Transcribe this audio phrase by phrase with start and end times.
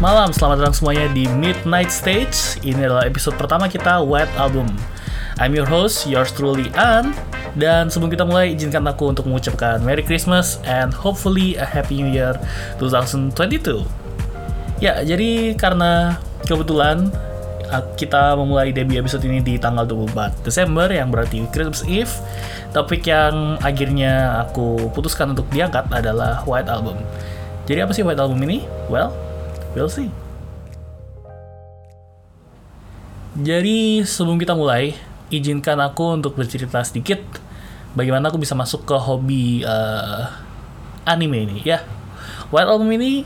[0.00, 2.56] malam, selamat datang semuanya di Midnight Stage.
[2.64, 4.64] Ini adalah episode pertama kita White Album.
[5.36, 7.12] I'm your host, yours truly, An.
[7.52, 12.08] Dan sebelum kita mulai, izinkan aku untuk mengucapkan Merry Christmas and hopefully a Happy New
[12.08, 12.32] Year
[12.80, 13.84] 2022.
[14.80, 16.16] Ya, jadi karena
[16.48, 17.12] kebetulan
[17.68, 22.12] uh, kita memulai debut episode ini di tanggal 24 Desember yang berarti Christmas Eve.
[22.72, 26.96] Topik yang akhirnya aku putuskan untuk diangkat adalah White Album.
[27.68, 28.64] Jadi apa sih White Album ini?
[28.88, 29.29] Well,
[29.74, 30.10] we'll see.
[33.40, 34.92] Jadi sebelum kita mulai,
[35.30, 37.22] izinkan aku untuk bercerita sedikit
[37.94, 40.26] bagaimana aku bisa masuk ke hobi uh,
[41.06, 41.86] anime ini ya.
[42.50, 43.22] White Album ini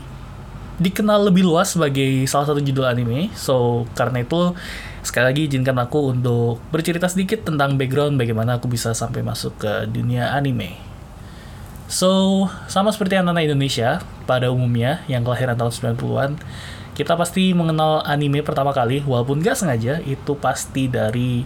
[0.77, 3.33] dikenal lebih luas sebagai salah satu judul anime.
[3.33, 4.53] So, karena itu
[5.01, 9.89] sekali lagi izinkan aku untuk bercerita sedikit tentang background bagaimana aku bisa sampai masuk ke
[9.89, 10.84] dunia anime.
[11.85, 16.31] So, sama seperti anak-anak Indonesia pada umumnya yang kelahiran tahun 90-an,
[16.95, 21.43] kita pasti mengenal anime pertama kali, walaupun gak sengaja, itu pasti dari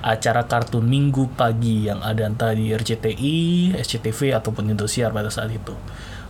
[0.00, 5.74] acara kartun minggu pagi yang ada entah di RCTI, SCTV, ataupun Indosiar pada saat itu.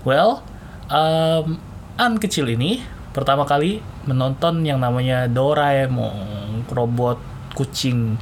[0.03, 0.43] Well,
[0.89, 1.61] um,
[2.01, 2.81] An kecil ini
[3.13, 7.21] pertama kali menonton yang namanya Doraemon, robot
[7.53, 8.17] kucing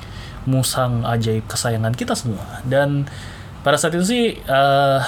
[0.50, 2.58] musang ajaib kesayangan kita semua.
[2.66, 3.06] Dan
[3.60, 5.00] pada saat itu sih uh,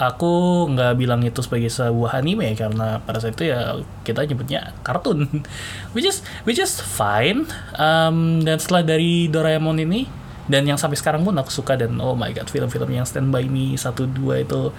[0.00, 5.28] aku nggak bilang itu sebagai sebuah anime karena pada saat itu ya kita nyebutnya kartun.
[5.94, 7.44] Which is which is fine.
[7.76, 10.08] Um, dan setelah dari Doraemon ini
[10.48, 13.46] dan yang sampai sekarang pun aku suka dan oh my god film-film yang Stand By
[13.46, 14.72] Me satu dua itu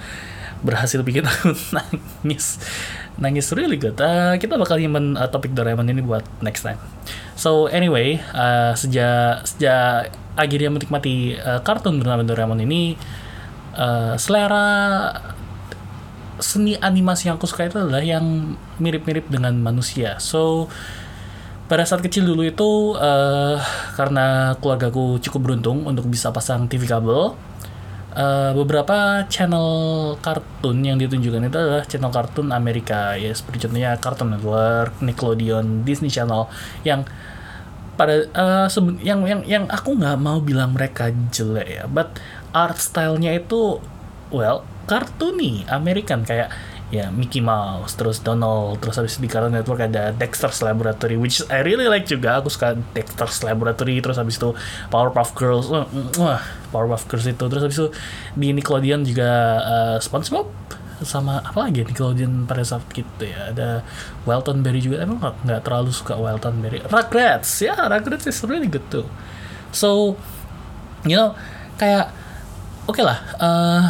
[0.65, 2.57] berhasil bikin aku nangis.
[3.21, 3.99] Nangis really good.
[4.01, 6.81] Uh, kita bakal nyimpen uh, topik Doraemon ini buat next time.
[7.37, 12.95] So anyway uh, sejak sejak akhirnya menikmati uh, kartun bernama Doraemon ini
[13.75, 14.67] uh, selera
[16.41, 20.17] seni animasi yang aku suka itu adalah yang mirip-mirip dengan manusia.
[20.17, 20.67] So
[21.71, 23.55] pada saat kecil dulu itu uh,
[23.95, 27.37] karena keluargaku cukup beruntung untuk bisa pasang TV kabel.
[28.11, 34.35] Uh, beberapa channel kartun yang ditunjukkan itu adalah channel kartun Amerika ya seperti contohnya Cartoon
[34.35, 36.51] Network, Nickelodeon, Disney Channel
[36.83, 37.07] yang
[37.99, 38.67] pada uh,
[39.03, 42.17] yang yang yang aku nggak mau bilang mereka jelek ya, but
[42.51, 43.79] art stylenya itu
[44.31, 46.51] well kartuni American kayak
[46.91, 51.63] ya Mickey Mouse terus Donald terus habis di Cartoon Network ada Dexter's Laboratory which I
[51.63, 54.51] really like juga aku suka Dexter's Laboratory terus habis itu
[54.91, 56.43] Powerpuff Girls wah,
[56.75, 57.87] Powerpuff Girls itu terus habis itu
[58.35, 59.31] di Nickelodeon juga
[59.63, 60.51] uh, SpongeBob
[61.01, 63.51] sama apa lagi Nickelodeon pada saat gitu ya.
[63.53, 63.81] Ada
[64.25, 66.81] Welton Berry juga emang nggak terlalu suka Welton Berry.
[66.85, 69.05] Rugrats ya yeah, Rugrats is really good too.
[69.73, 70.19] So
[71.05, 71.33] you know
[71.81, 72.13] kayak
[72.85, 73.81] oke okay lah uh,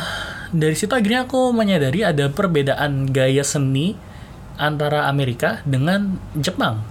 [0.51, 3.95] dari situ akhirnya aku menyadari ada perbedaan gaya seni
[4.59, 6.83] antara Amerika dengan Jepang.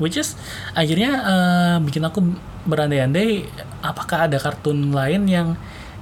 [0.00, 0.38] Which is
[0.72, 2.24] akhirnya uh, bikin aku
[2.64, 3.48] berandai-andai
[3.84, 5.48] apakah ada kartun lain yang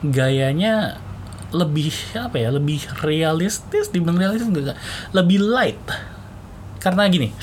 [0.02, 1.02] gayanya
[1.48, 4.78] lebih apa ya lebih realistis dibilang realistis enggak
[5.16, 5.80] lebih light.
[6.78, 7.34] Karena gini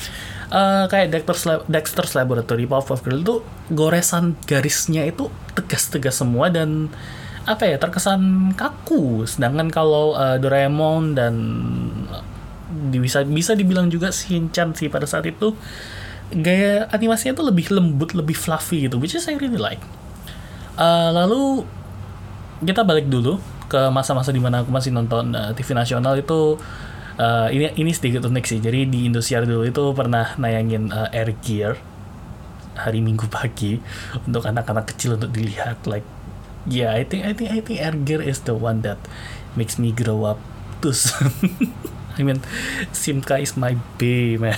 [0.52, 3.36] uh, kayak Dexter's, Lab Dexter's Laboratory Powerpuff Girls itu
[3.74, 6.92] goresan garisnya itu tegas-tegas semua dan
[7.46, 9.26] apa ya terkesan kaku.
[9.30, 11.34] Sedangkan kalau uh, Doraemon dan
[12.10, 12.24] uh,
[12.90, 15.54] bisa bisa dibilang juga Shinchan sih pada saat itu
[16.34, 19.82] gaya animasinya tuh lebih lembut lebih fluffy gitu which is I really like.
[20.76, 21.64] Uh, lalu
[22.66, 26.58] kita balik dulu ke masa-masa di mana aku masih nonton uh, TV nasional itu
[27.18, 31.34] uh, ini ini sedikit unik sih jadi di Indosiar dulu itu pernah nayangin uh, Air
[31.42, 31.74] Gear
[32.76, 33.80] hari Minggu pagi
[34.28, 36.06] untuk anak-anak kecil untuk dilihat like
[36.68, 38.98] yeah, I think I think I think Erger is the one that
[39.54, 40.42] makes me grow up
[40.86, 41.32] soon.
[42.18, 42.40] I mean,
[42.94, 44.56] Simka is my baby man.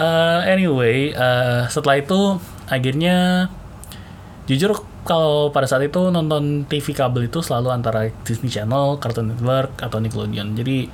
[0.00, 3.48] uh, anyway, uh, setelah itu akhirnya
[4.48, 9.80] jujur kalau pada saat itu nonton TV kabel itu selalu antara Disney Channel, Cartoon Network
[9.80, 10.52] atau Nickelodeon.
[10.52, 10.84] Jadi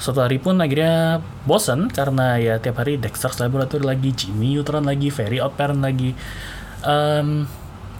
[0.00, 5.12] suatu hari pun akhirnya bosen karena ya tiap hari Dexter's Laboratory lagi, Jimmy Neutron lagi,
[5.12, 6.16] Fairy Odd Parent lagi.
[6.80, 7.44] Um,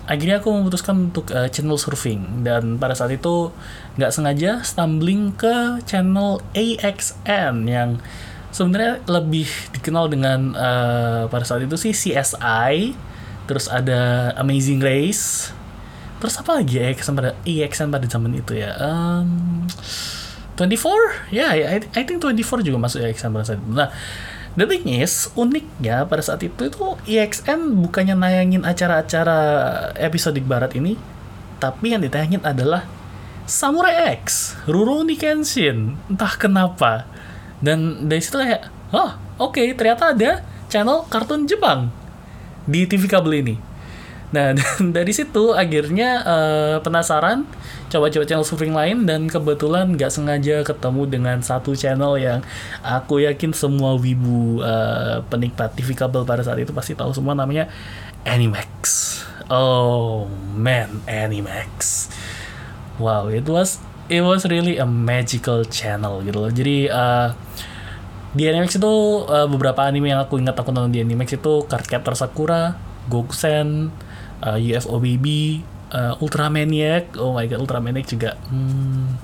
[0.09, 3.53] akhirnya aku memutuskan untuk uh, channel surfing dan pada saat itu
[4.01, 8.01] nggak sengaja stumbling ke channel AXN yang
[8.49, 9.47] sebenarnya lebih
[9.77, 12.97] dikenal dengan uh, pada saat itu sih CSI
[13.51, 15.51] terus ada Amazing Race.
[16.23, 18.79] Terus apa lagi ya AXN pada AXN pada zaman itu ya?
[18.79, 19.67] Um,
[20.55, 23.75] 24 ya yeah, I, I think 24 juga masuk AXN pada saat itu.
[23.75, 23.91] Nah
[24.59, 29.39] The thing is, uniknya pada saat itu itu EXN bukannya nayangin acara-acara
[29.95, 30.99] episodik barat ini,
[31.63, 32.83] tapi yang ditayangin adalah
[33.47, 37.07] Samurai X, Rurouni Kenshin, entah kenapa.
[37.63, 41.95] Dan dari situ kayak, oh oke okay, ternyata ada channel kartun Jepang
[42.67, 43.57] di TV kabel ini.
[44.31, 47.47] Nah, dan dari situ akhirnya uh, penasaran
[47.91, 52.39] coba-coba channel surfing lain dan kebetulan nggak sengaja ketemu dengan satu channel yang
[52.87, 57.67] aku yakin semua wibu uh, penikmat TV kabel pada saat itu pasti tahu semua namanya
[58.23, 58.71] Animax.
[59.51, 62.07] Oh man, Animax.
[63.03, 66.53] Wow, it was it was really a magical channel gitu loh.
[66.55, 67.35] Jadi uh,
[68.31, 68.95] di Animax itu
[69.27, 72.79] uh, beberapa anime yang aku ingat aku nonton di Animax itu Cardcaptor Sakura,
[73.11, 73.91] Gokusen,
[74.47, 77.19] uh, UFO Baby, uh, Ultramaniac.
[77.19, 79.19] Oh my god, Ultramaniac juga hmm,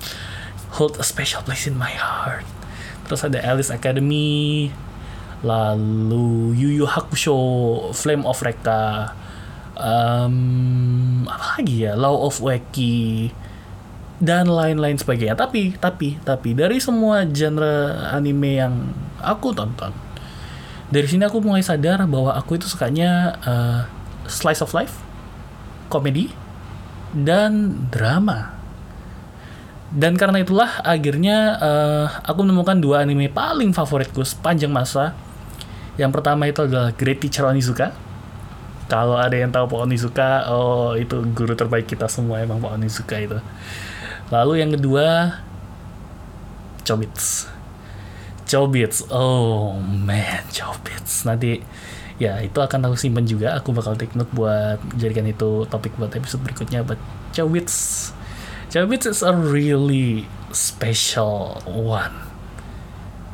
[0.74, 2.46] hold a special place in my heart.
[3.06, 4.74] Terus ada Alice Academy,
[5.46, 7.38] lalu Yu Yu Hakusho,
[7.94, 9.14] Flame of Reka,
[9.78, 13.30] um, apa lagi ya, Law of Weki,
[14.22, 15.36] dan lain-lain sebagainya.
[15.36, 18.74] Tapi, tapi, tapi dari semua genre anime yang
[19.20, 19.92] aku tonton,
[20.86, 23.80] dari sini aku mulai sadar bahwa aku itu sukanya uh,
[24.30, 24.94] slice of life,
[25.90, 26.30] komedi,
[27.10, 28.54] dan drama.
[29.90, 35.14] Dan karena itulah akhirnya uh, aku menemukan dua anime paling favoritku sepanjang masa.
[35.96, 37.94] Yang pertama itu adalah Great Teacher Onizuka.
[38.86, 43.16] Kalau ada yang tahu Pak Onizuka, oh itu guru terbaik kita semua emang Pak Onizuka
[43.18, 43.38] itu.
[44.30, 45.38] Lalu yang kedua
[46.86, 47.50] Chobits.
[48.46, 49.02] Chobits.
[49.10, 51.26] Oh man, Chobits.
[51.26, 51.58] Nanti
[52.16, 53.58] ya itu akan aku simpan juga.
[53.58, 56.86] Aku bakal take note buat jadikan itu topik buat episode berikutnya.
[56.86, 57.02] But
[57.34, 58.10] Chobits.
[58.70, 62.26] Chobits is a really special one.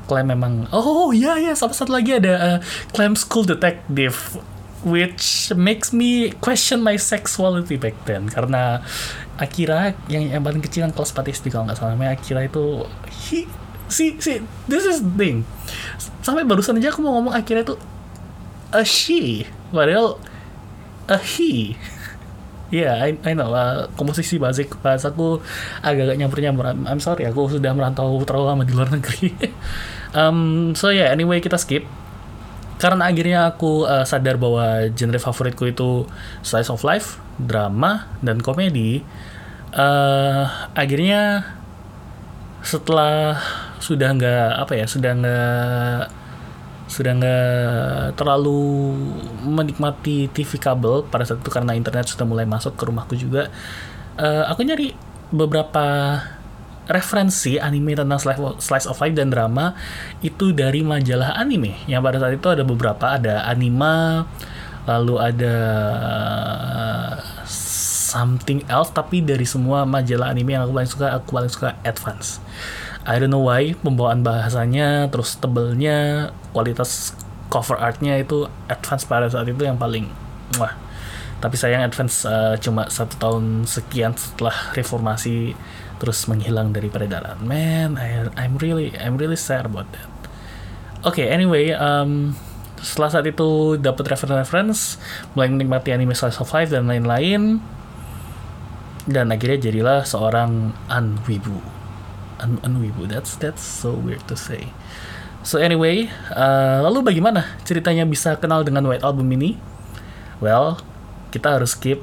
[0.08, 2.58] Clam memang oh ya ya sama satu lagi ada uh,
[2.90, 4.40] Clam School Detective
[4.82, 8.82] which makes me question my sexuality back then karena
[9.42, 12.86] Akira yang yang paling kecil yang kelas 4 SD kalau nggak salah namanya Akira itu
[13.26, 13.50] he,
[13.90, 14.38] si si
[14.70, 15.42] this is thing
[16.22, 17.74] sampai barusan aja aku mau ngomong Akira itu
[18.70, 19.42] a she
[19.74, 20.16] padahal
[21.10, 21.74] a he
[22.72, 23.52] Ya, yeah, I, I know.
[23.52, 25.44] Uh, komposisi bahasa bahasaku
[25.84, 26.72] agak-agak nyampur-nyampur.
[26.72, 29.28] I'm sorry, aku sudah merantau terlalu lama di luar negeri.
[30.16, 31.84] um, so yeah, anyway kita skip
[32.82, 36.02] karena akhirnya aku uh, sadar bahwa genre favoritku itu
[36.42, 39.06] slice of life, drama, dan komedi.
[39.72, 40.44] Uh,
[40.76, 41.48] akhirnya
[42.60, 43.40] setelah
[43.80, 46.00] sudah nggak apa ya, sudah nggak
[46.92, 48.92] sudah nggak terlalu
[49.48, 53.48] menikmati TV kabel pada saat itu karena internet sudah mulai masuk ke rumahku juga.
[54.20, 54.92] Uh, aku nyari
[55.32, 56.20] beberapa
[56.90, 58.20] referensi anime tentang
[58.58, 59.72] slice of life dan drama
[60.20, 64.26] itu dari majalah anime yang pada saat itu ada beberapa ada anima
[64.84, 65.56] lalu ada
[68.12, 72.38] something else tapi dari semua majalah anime yang aku paling suka aku paling suka advance
[73.08, 77.16] I don't know why pembawaan bahasanya terus tebelnya kualitas
[77.48, 80.12] cover artnya itu advance pada saat itu yang paling
[80.60, 80.76] wah
[81.42, 85.58] tapi sayang advance uh, cuma satu tahun sekian setelah reformasi
[86.02, 87.38] terus menghilang dari peredaran.
[87.46, 90.10] Man, I, I'm really I'm really sad about that.
[91.06, 92.34] Oke, okay, anyway, um,
[92.82, 94.98] setelah saat itu dapat reference-reference,
[95.38, 97.62] mulai menikmati anime slice of life dan lain-lain,
[99.06, 101.58] dan akhirnya jadilah seorang unwibu.
[102.42, 104.70] Un unwibu, that's that's so weird to say.
[105.42, 109.58] So anyway, uh, lalu bagaimana ceritanya bisa kenal dengan White Album ini?
[110.38, 110.78] Well,
[111.34, 112.02] kita harus skip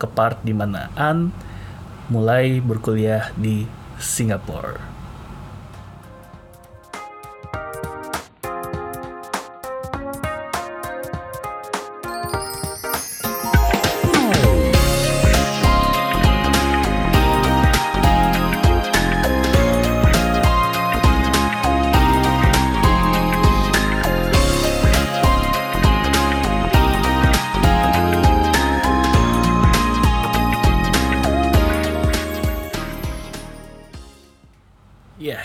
[0.00, 1.32] ke part di mana An
[2.08, 3.68] mulai berkuliah di
[4.00, 4.89] Singapura.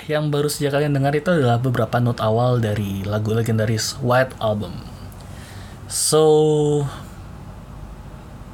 [0.06, 4.78] Yang baru saja kalian dengar itu adalah beberapa not awal dari lagu legendaris White Album.
[5.90, 6.26] So,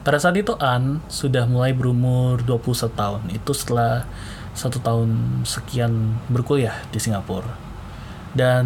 [0.07, 3.21] pada saat itu An sudah mulai berumur 21 tahun.
[3.35, 4.07] Itu setelah
[4.55, 7.51] satu tahun sekian berkuliah di Singapura.
[8.31, 8.65] Dan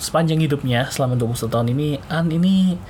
[0.00, 2.80] sepanjang hidupnya selama 21 tahun ini, An ini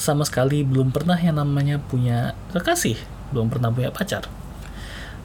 [0.00, 2.96] sama sekali belum pernah yang namanya punya kekasih,
[3.32, 4.24] belum pernah punya pacar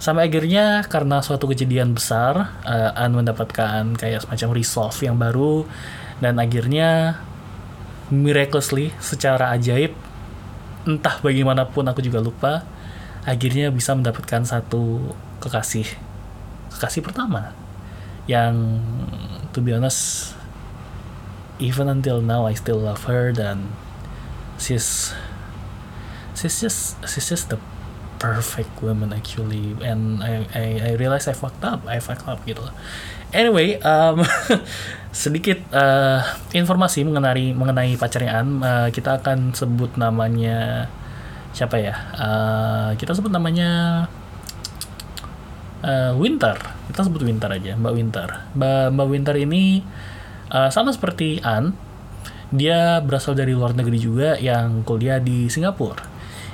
[0.02, 5.70] Sampai akhirnya karena suatu kejadian besar, uh, An mendapatkan kayak semacam resolve yang baru
[6.18, 7.22] dan akhirnya
[8.10, 9.94] miraculously secara ajaib
[10.90, 12.66] entah bagaimanapun aku juga lupa
[13.30, 15.86] akhirnya bisa mendapatkan satu kekasih.
[16.74, 17.54] Kekasih pertama
[18.26, 18.82] yang
[19.54, 20.34] to be honest
[21.62, 23.70] even until now I still love her dan
[24.58, 25.14] she's
[26.34, 27.62] she's just she's just the
[28.22, 29.74] perfect woman actually.
[29.82, 31.82] And I I, I realize I fucked up.
[31.90, 32.62] I fucked up gitu.
[33.34, 34.22] Anyway um,
[35.26, 36.22] sedikit uh,
[36.54, 38.62] informasi mengenai mengenai pacarnya An.
[38.62, 40.86] Uh, kita akan sebut namanya
[41.58, 41.98] siapa ya?
[42.14, 44.06] Uh, kita sebut namanya
[45.82, 46.62] uh, Winter.
[46.94, 48.30] Kita sebut Winter aja Mbak Winter.
[48.54, 49.82] Mbak Mbak Winter ini
[50.54, 51.74] uh, sama seperti An
[52.52, 56.11] dia berasal dari luar negeri juga yang kuliah di Singapura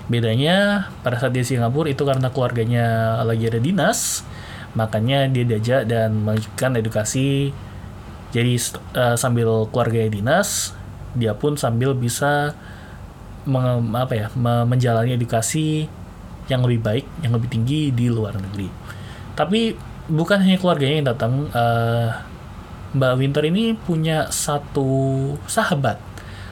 [0.08, 4.24] Bedanya pada saat dia Singapura itu karena keluarganya lagi ada dinas,
[4.72, 7.52] makanya dia diajak dan melanjutkan edukasi.
[8.32, 8.56] Jadi
[8.96, 10.72] uh, sambil keluarganya dinas,
[11.12, 12.56] dia pun sambil bisa
[13.44, 15.92] meng, apa ya, menjalani edukasi
[16.48, 18.72] yang lebih baik, yang lebih tinggi di luar negeri.
[19.36, 19.76] Tapi
[20.08, 22.16] bukan hanya keluarganya yang datang, uh,
[22.96, 24.88] Mbak Winter ini punya satu
[25.52, 26.07] sahabat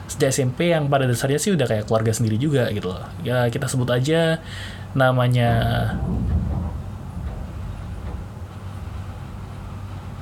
[0.06, 3.02] sejak SMP yang pada dasarnya sih udah kayak keluarga sendiri juga gitu loh.
[3.26, 4.40] Ya kita sebut aja
[4.96, 5.50] namanya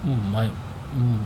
[0.02, 0.48] hmm, my,
[0.92, 1.20] hmm.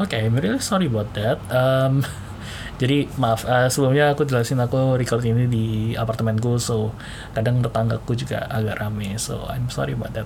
[0.00, 1.36] Oke, okay, really sorry about that.
[1.52, 2.00] Um,
[2.80, 6.96] jadi maaf uh, sebelumnya aku jelasin aku record ini di apartemenku so
[7.36, 10.24] kadang tetanggaku juga agak rame so I'm sorry about that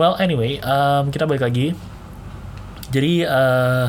[0.00, 1.76] well anyway um, kita balik lagi
[2.88, 3.86] jadi uh,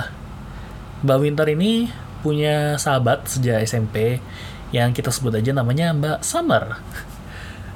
[1.07, 1.87] Mbak Winter ini
[2.23, 4.23] punya sahabat sejak SMP
[4.73, 6.81] yang kita sebut aja namanya Mbak Summer.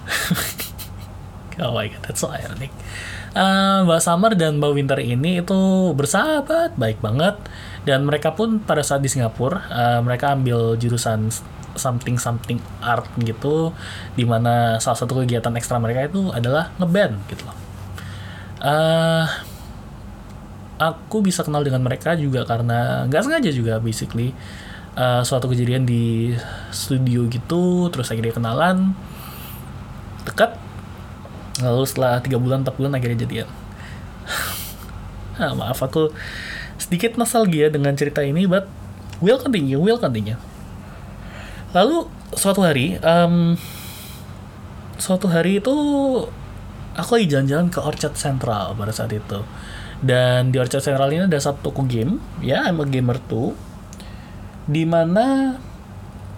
[1.62, 2.74] oh my god, that's so ironic.
[3.38, 7.38] Uh, Mbak Summer dan Mbak Winter ini itu bersahabat, baik banget.
[7.86, 11.30] Dan mereka pun pada saat di Singapura, uh, mereka ambil jurusan
[11.78, 13.76] something something art gitu,
[14.18, 17.58] di mana salah satu kegiatan ekstra mereka itu adalah ngeband gitu loh.
[18.58, 19.30] Uh,
[20.78, 24.32] aku bisa kenal dengan mereka juga karena nggak sengaja juga basically.
[24.98, 26.34] Uh, suatu kejadian di
[26.74, 28.98] studio gitu terus akhirnya kenalan.
[30.26, 30.58] Dekat.
[31.62, 33.50] Lalu setelah tiga bulan empat bulan akhirnya jadian.
[35.38, 36.14] Nah, maaf aku
[36.78, 38.70] sedikit nostalgia dengan cerita ini but
[39.22, 40.38] will continue will continue.
[41.74, 43.54] Lalu suatu hari um,
[44.98, 45.74] suatu hari itu
[46.98, 49.46] aku lagi jalan-jalan ke Orchard Central pada saat itu
[50.02, 53.58] dan di Orchard Central ini ada satu toko game, ya I'm a gamer tuh,
[54.70, 55.58] di mana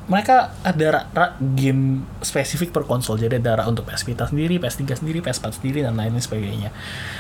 [0.10, 3.22] mereka ada rak, rak game spesifik per konsol.
[3.22, 6.74] Jadi ada rak untuk PS Vita sendiri, PS3 sendiri, PS4 sendiri dan lain sebagainya.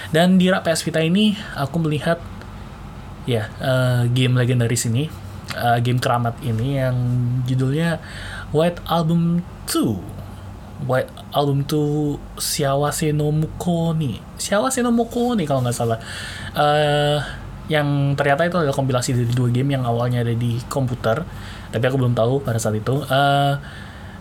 [0.10, 2.18] Dan di rak PS Vita ini aku melihat
[3.30, 5.06] ya uh, game legendaris ini,
[5.54, 6.96] uh, game keramat ini yang
[7.46, 8.02] judulnya
[8.50, 10.19] White Album 2 White
[11.36, 16.00] album tuh Siawase no Muko nih Siawase no Muko nih kalau nggak salah.
[16.56, 17.20] Uh,
[17.70, 21.22] yang ternyata itu adalah kompilasi dari dua game yang awalnya ada di komputer
[21.70, 23.06] tapi aku belum tahu pada saat itu.
[23.06, 23.60] Uh,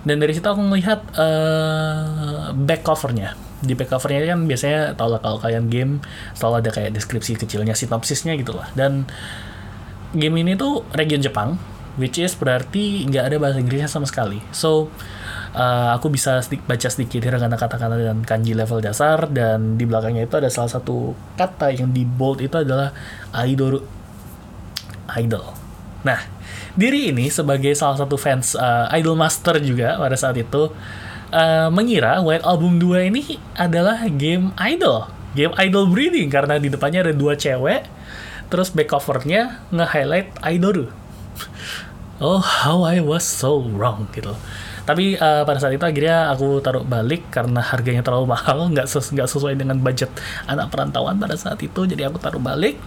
[0.05, 3.39] dan dari situ aku melihat uh, back covernya.
[3.65, 5.93] Di back covernya kan biasanya tau lah kalau kalian game
[6.37, 9.09] selalu ada kayak deskripsi kecilnya sinopsisnya gitu lah dan
[10.15, 11.59] game ini tuh region Jepang
[11.99, 14.39] which is berarti nggak ada bahasa Inggrisnya sama sekali.
[14.55, 14.93] So
[15.55, 20.27] uh, aku bisa sedikit, baca sedikit hiragana kata-kata dan kanji level dasar dan di belakangnya
[20.27, 22.93] itu ada salah satu kata yang di bold itu adalah
[23.45, 23.81] idol
[25.17, 25.57] idol.
[26.05, 26.21] Nah,
[26.77, 30.71] diri ini sebagai salah satu fans uh, Idol Master juga pada saat itu
[31.33, 37.09] uh, mengira White Album 2 ini adalah game idol, game idol breeding karena di depannya
[37.09, 37.89] ada dua cewek,
[38.53, 40.89] terus back covernya nge-highlight idol.
[42.19, 44.35] Oh, how I was so wrong gitu
[44.89, 49.13] tapi uh, pada saat itu akhirnya aku taruh balik karena harganya terlalu mahal nggak ses
[49.13, 50.09] sesuai dengan budget
[50.49, 52.81] anak perantauan pada saat itu jadi aku taruh balik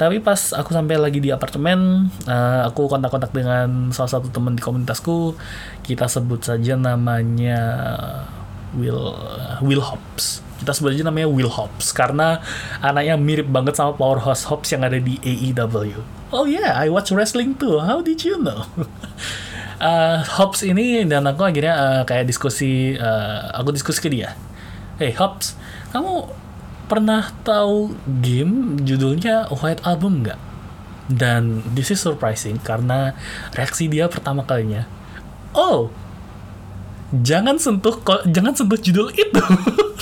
[0.00, 4.64] tapi pas aku sampai lagi di apartemen uh, aku kontak-kontak dengan salah satu teman di
[4.64, 5.36] komunitasku
[5.84, 7.60] kita sebut saja namanya
[8.72, 9.12] Will
[9.60, 12.40] Will Hobbs kita sebut aja namanya Will Hobbs karena
[12.80, 16.00] anaknya mirip banget sama Powerhouse Hobbs yang ada di AEW.
[16.32, 17.84] Oh yeah, I watch wrestling too.
[17.84, 18.64] How did you know?
[19.84, 24.32] uh, Hobbs ini dan aku akhirnya uh, kayak diskusi uh, aku diskusi ke dia.
[24.96, 25.60] Hey Hobbs
[25.92, 26.32] kamu
[26.88, 27.92] pernah tahu
[28.24, 30.40] game judulnya White Album nggak?
[31.04, 33.12] Dan this is surprising karena
[33.52, 34.88] reaksi dia pertama kalinya
[35.54, 35.88] oh
[37.14, 39.44] jangan sentuh jangan sentuh judul itu.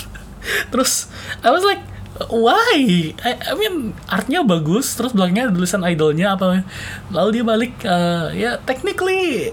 [0.73, 1.13] Terus
[1.45, 1.85] I was like
[2.33, 2.77] why?
[3.21, 6.63] I, I mean artnya bagus terus belakangnya tulisan idolnya apa
[7.11, 9.51] lalu dia balik uh, ya technically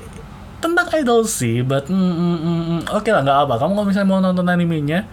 [0.60, 3.88] tentang idol sih but mm, mm, mm, mm oke okay lah nggak apa kamu kalau
[3.88, 5.08] misalnya mau nonton animenya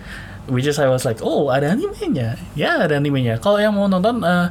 [0.51, 2.39] which is I was like oh ada animenya.
[2.55, 3.39] Ya ada animenya.
[3.43, 4.51] Kalau yang mau nonton uh,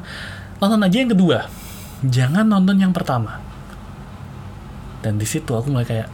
[0.60, 1.48] nonton aja yang kedua.
[2.06, 3.40] Jangan nonton yang pertama.
[5.02, 6.10] Dan di situ aku mulai kayak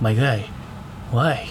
[0.00, 0.46] my guy
[1.12, 1.44] why?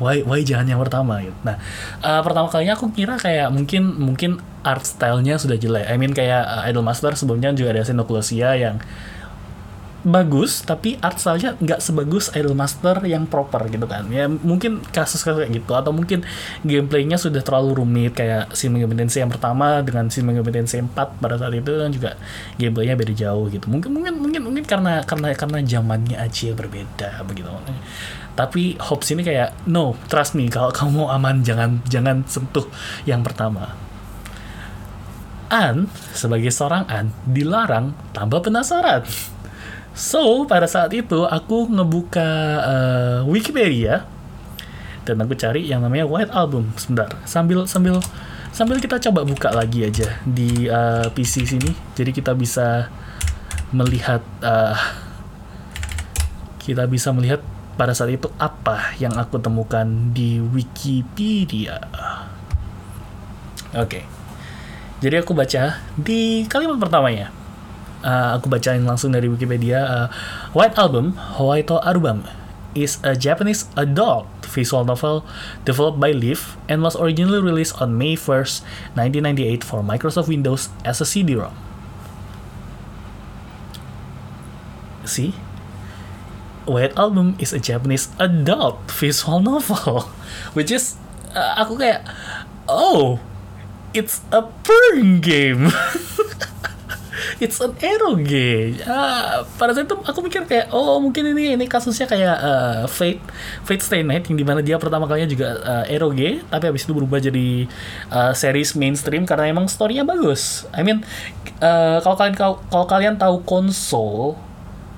[0.00, 1.20] Why why jangan yang pertama?
[1.22, 1.60] Gitu nah
[2.02, 4.30] uh, pertama kalinya aku kira kayak mungkin mungkin
[4.64, 5.86] art stylenya sudah jelek.
[5.86, 8.80] I mean kayak uh, Idolmaster sebelumnya juga ada Xenoculossia yang
[10.02, 14.10] bagus tapi art stylenya nggak sebagus Idolmaster yang proper gitu kan.
[14.10, 16.26] Ya mungkin kasus-kasus kayak gitu atau mungkin
[16.66, 21.38] gameplaynya sudah terlalu rumit kayak Shin Megami yang pertama dengan Shin Megami Tensei 4 pada
[21.38, 22.10] saat itu kan juga
[22.58, 23.66] gameplaynya beda jauh gitu.
[23.70, 27.50] Mungkin mungkin mungkin mungkin karena karena karena zamannya aja berbeda begitu.
[28.34, 32.66] Tapi Hobbs ini kayak no trust me kalau kamu mau aman jangan jangan sentuh
[33.06, 33.78] yang pertama.
[35.52, 35.84] An
[36.16, 39.04] sebagai seorang An dilarang tambah penasaran
[39.92, 42.28] So, pada saat itu aku ngebuka
[42.64, 44.08] uh, Wikipedia
[45.04, 46.72] dan aku cari yang namanya White Album.
[46.80, 48.00] Sebentar, sambil sambil
[48.56, 51.70] sambil kita coba buka lagi aja di uh, eh, PC sini.
[51.92, 52.88] Jadi kita bisa
[53.76, 54.76] melihat uh,
[56.64, 57.44] kita bisa melihat
[57.76, 59.84] pada saat itu apa yang aku temukan
[60.16, 61.76] di Wikipedia.
[63.76, 64.00] Oke.
[64.00, 64.04] Okay.
[65.04, 67.41] Jadi aku baca di kalimat pertamanya
[68.04, 69.80] uh, aku bacain langsung dari Wikipedia.
[69.82, 70.06] Uh,
[70.52, 72.26] White Album, Howaito Arubam,
[72.74, 75.24] is a Japanese adult visual novel
[75.64, 78.62] developed by Leaf and was originally released on May 1st,
[78.96, 81.56] 1998 for Microsoft Windows as a CD-ROM.
[85.04, 85.34] See?
[86.64, 90.06] White Album is a Japanese adult visual novel,
[90.56, 90.96] which is
[91.34, 92.06] uh, aku kayak,
[92.68, 93.18] oh,
[93.92, 95.72] it's a porn game.
[97.42, 102.06] it's an eroge ah, pada saat itu aku mikir kayak oh mungkin ini ini kasusnya
[102.06, 103.18] kayak uh, Fate
[103.66, 106.94] Fate Stay Night yang di mana dia pertama kalinya juga uh, eroge tapi habis itu
[106.94, 107.66] berubah jadi
[108.14, 110.70] uh, series mainstream karena emang storynya bagus.
[110.70, 111.02] I mean
[111.58, 114.38] uh, kalau kalian kalau kalian tahu konsol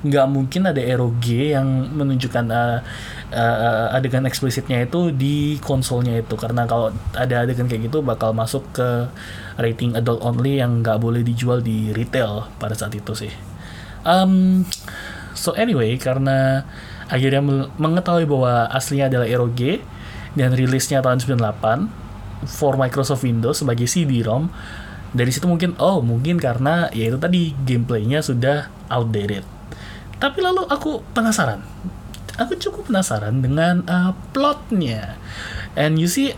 [0.05, 1.25] nggak mungkin ada ROG
[1.57, 1.65] yang
[1.97, 2.79] menunjukkan uh,
[3.33, 8.61] uh, adegan eksplisitnya itu di konsolnya itu karena kalau ada adegan kayak gitu bakal masuk
[8.77, 9.09] ke
[9.57, 13.33] rating adult only yang nggak boleh dijual di retail pada saat itu sih.
[14.05, 14.69] Um,
[15.33, 16.69] so anyway karena
[17.09, 17.41] akhirnya
[17.81, 19.81] mengetahui bahwa aslinya adalah ROG
[20.37, 21.89] dan rilisnya tahun 98
[22.45, 24.53] for Microsoft Windows sebagai CD-ROM
[25.15, 29.54] dari situ mungkin oh mungkin karena ya itu tadi gameplaynya sudah outdated
[30.19, 31.63] tapi lalu aku penasaran.
[32.35, 35.15] Aku cukup penasaran dengan uh, plotnya.
[35.79, 36.35] And you see,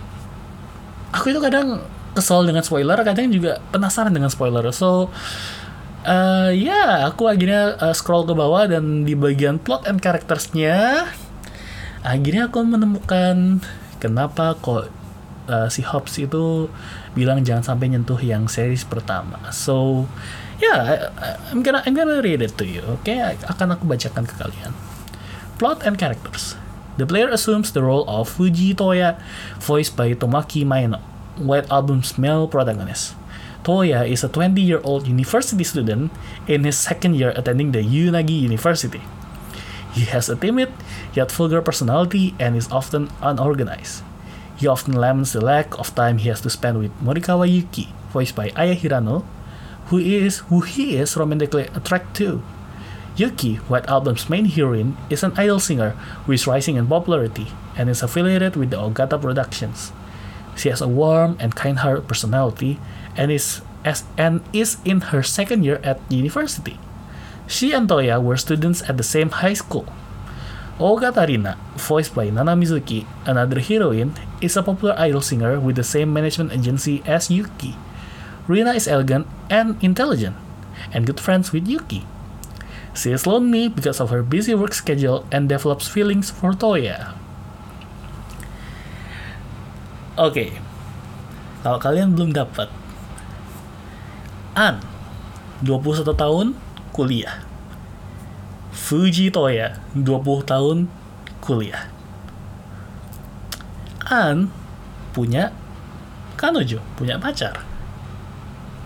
[1.12, 1.80] aku itu kadang
[2.16, 4.64] kesel dengan spoiler, kadang juga penasaran dengan spoiler.
[4.72, 5.12] So,
[6.04, 11.08] uh, ya yeah, aku akhirnya uh, scroll ke bawah dan di bagian plot and charactersnya,
[12.00, 13.60] akhirnya aku menemukan
[14.00, 14.88] kenapa kok
[15.48, 16.68] uh, si Hobbs itu
[17.16, 19.52] bilang jangan sampai nyentuh yang series pertama.
[19.52, 20.08] So,
[20.60, 21.12] yeah,
[21.50, 22.82] I'm gonna I'm gonna read it to you.
[22.88, 23.36] Oke, okay?
[23.48, 24.72] akan aku bacakan ke kalian.
[25.60, 26.56] Plot and characters.
[26.96, 29.20] The player assumes the role of Fuji Toya,
[29.60, 31.00] voiced by Tomaki Maeno,
[31.36, 33.12] White Album's male protagonist.
[33.66, 36.08] Toya is a 20-year-old university student
[36.46, 39.02] in his second year attending the Unagi University.
[39.92, 40.72] He has a timid
[41.12, 44.04] yet vulgar personality and is often unorganized.
[44.56, 48.36] He often laments the lack of time he has to spend with Morikawa Yuki, voiced
[48.36, 49.24] by Aya Hirano,
[49.86, 52.42] who is who he is romantically attracted to.
[53.16, 55.90] Yuki, White Album's main heroine, is an idol singer
[56.26, 59.92] who is rising in popularity and is affiliated with the Ogata Productions.
[60.56, 62.78] She has a warm and kind-hearted personality
[63.16, 66.78] and is as and is in her second year at university.
[67.46, 69.86] She and Toya were students at the same high school.
[70.76, 75.84] Ogata Rina, voiced by Nana Mizuki, another heroine, is a popular idol singer with the
[75.84, 77.76] same management agency as Yuki.
[78.46, 80.38] Rina is elegant and intelligent,
[80.94, 82.06] and good friends with Yuki.
[82.94, 87.18] She is lonely because of her busy work schedule and develops feelings for Toya.
[90.14, 90.50] Oke, okay.
[91.66, 92.70] kalau kalian belum dapat,
[94.54, 94.80] An,
[95.66, 96.46] 21 tahun,
[96.94, 97.42] kuliah.
[98.70, 100.06] Fuji Toya, 20
[100.46, 100.86] tahun,
[101.42, 101.90] kuliah.
[104.06, 104.54] An
[105.10, 105.50] punya
[106.38, 107.75] kanojo, punya pacar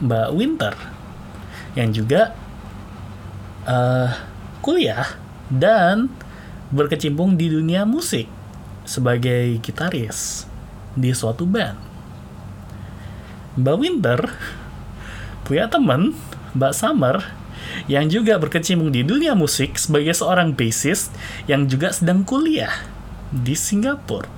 [0.01, 0.75] Mbak Winter
[1.77, 2.33] yang juga
[3.69, 4.11] uh,
[4.65, 5.07] kuliah
[5.53, 6.09] dan
[6.71, 8.27] berkecimpung di dunia musik
[8.87, 10.47] sebagai gitaris
[10.97, 11.79] di suatu band.
[13.61, 14.21] Mbak Winter
[15.45, 16.15] punya teman,
[16.55, 17.17] Mbak Summer,
[17.91, 21.11] yang juga berkecimpung di dunia musik sebagai seorang bassist
[21.51, 22.73] yang juga sedang kuliah
[23.31, 24.31] di Singapura.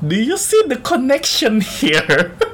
[0.00, 2.49] Do you see the connection here?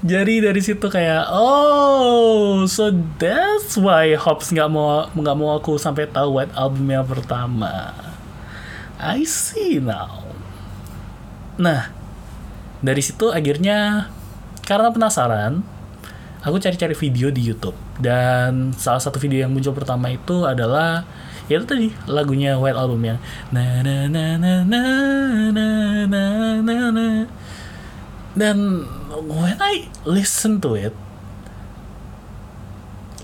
[0.00, 2.88] Jadi dari situ kayak oh so
[3.20, 7.92] that's why Hobbs nggak mau nggak mau aku sampai tahu White Album yang pertama.
[8.96, 10.24] I see now.
[11.60, 11.92] Nah
[12.80, 14.08] dari situ akhirnya
[14.64, 15.60] karena penasaran
[16.40, 21.04] aku cari-cari video di YouTube dan salah satu video yang muncul pertama itu adalah
[21.52, 23.18] ya itu tadi lagunya White Album yang
[23.52, 24.82] na na na na na
[26.08, 26.24] na
[26.64, 27.06] na na
[28.38, 28.86] dan
[29.26, 30.94] when I listen to it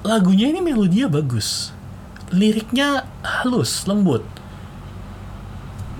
[0.07, 1.75] lagunya ini melodinya bagus.
[2.31, 4.23] Liriknya halus lembut.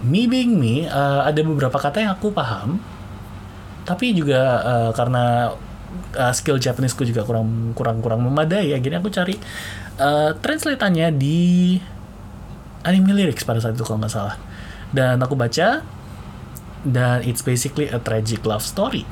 [0.07, 2.79] Me being me uh, ada beberapa kata yang aku paham
[3.87, 5.55] tapi juga uh, karena
[6.15, 9.35] uh, skill Japaneseku juga kurang kurang kurang memadai akhirnya aku cari
[9.99, 11.79] uh, translatannya di
[12.83, 14.39] anime lyrics pada saat itu kalau nggak salah.
[14.95, 15.83] Dan aku baca
[16.87, 19.03] dan it's basically a tragic love story.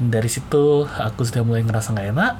[0.00, 2.34] Dari situ aku sudah mulai ngerasa nggak enak.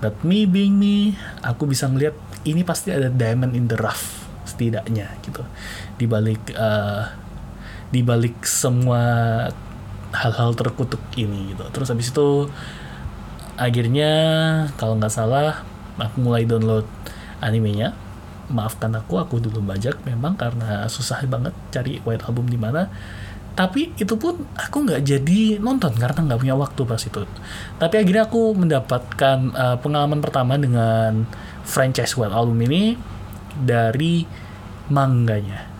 [0.00, 5.12] But me being me aku bisa ngeliat ini pasti ada diamond in the rough setidaknya
[5.20, 5.44] gitu.
[6.00, 7.08] Di balik uh,
[7.92, 9.00] di balik semua
[10.10, 11.64] hal-hal terkutuk ini gitu.
[11.70, 12.48] Terus habis itu
[13.54, 14.12] akhirnya
[14.80, 15.62] kalau nggak salah
[15.94, 16.88] aku mulai download
[17.38, 17.94] animenya
[18.50, 22.88] maafkan aku aku dulu bajak memang karena susah banget cari white album di mana.
[23.54, 27.22] Tapi itu pun aku nggak jadi nonton karena nggak punya waktu pas itu.
[27.78, 31.22] Tapi akhirnya aku mendapatkan uh, pengalaman pertama dengan
[31.62, 32.98] franchise White Album ini
[33.54, 34.26] dari
[34.90, 35.70] mangganya.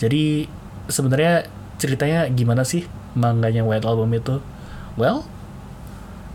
[0.00, 0.48] Jadi
[0.88, 1.44] sebenarnya
[1.76, 4.40] ceritanya gimana sih mangganya White Album itu?
[4.96, 5.28] Well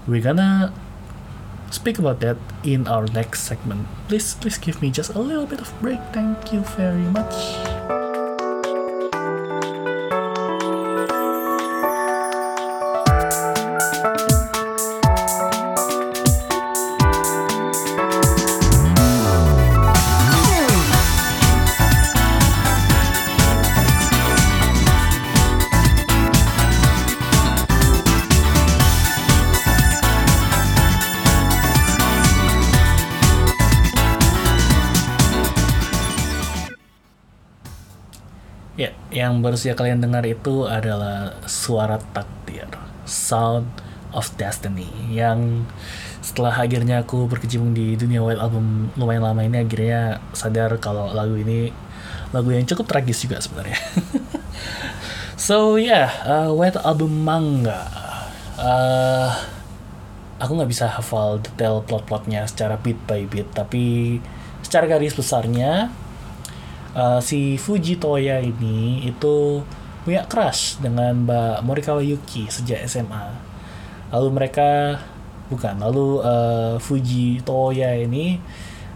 [0.06, 0.70] we gonna
[1.72, 3.88] speak about that in our next segment.
[4.08, 6.00] Please please give me just a little bit of break.
[6.14, 7.99] Thank you very much
[39.50, 42.70] yang baru saja kalian dengar itu adalah suara takdir,
[43.02, 43.66] Sound
[44.14, 45.66] of Destiny, yang
[46.22, 51.34] setelah akhirnya aku berkecimpung di dunia White Album lumayan lama ini akhirnya sadar kalau lagu
[51.34, 51.74] ini
[52.30, 53.82] lagu yang cukup tragis juga sebenarnya.
[55.50, 57.90] so yeah, uh, White Album manga.
[58.54, 59.34] Uh,
[60.38, 64.22] aku nggak bisa hafal detail plot-plotnya secara bit by bit, tapi
[64.62, 65.90] secara garis besarnya
[66.96, 69.62] uh, si Fuji Toya ini itu
[70.06, 73.36] punya crush dengan Mbak Morikawa Yuki sejak SMA.
[74.10, 74.98] Lalu mereka
[75.52, 78.40] bukan, lalu uh, Fuji Toya ini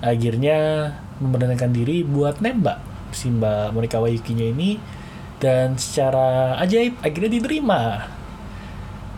[0.04, 0.90] akhirnya
[1.22, 2.82] memberanikan diri buat nembak
[3.14, 4.82] si Mbak Morikawa Yukinya ini
[5.38, 7.82] dan secara ajaib akhirnya diterima.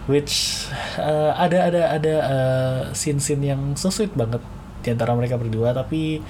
[0.05, 0.69] Which
[1.01, 4.37] uh, ada ada ada uh, scene-scene yang so banget
[4.85, 6.21] di antara mereka berdua tapi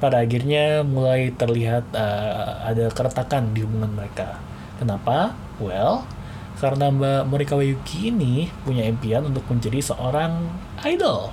[0.00, 4.40] pada akhirnya mulai terlihat uh, ada keretakan di hubungan mereka.
[4.80, 5.36] Kenapa?
[5.60, 6.08] Well,
[6.56, 10.48] karena Mbak Morikawa Yuki ini punya impian untuk menjadi seorang
[10.88, 11.32] idol,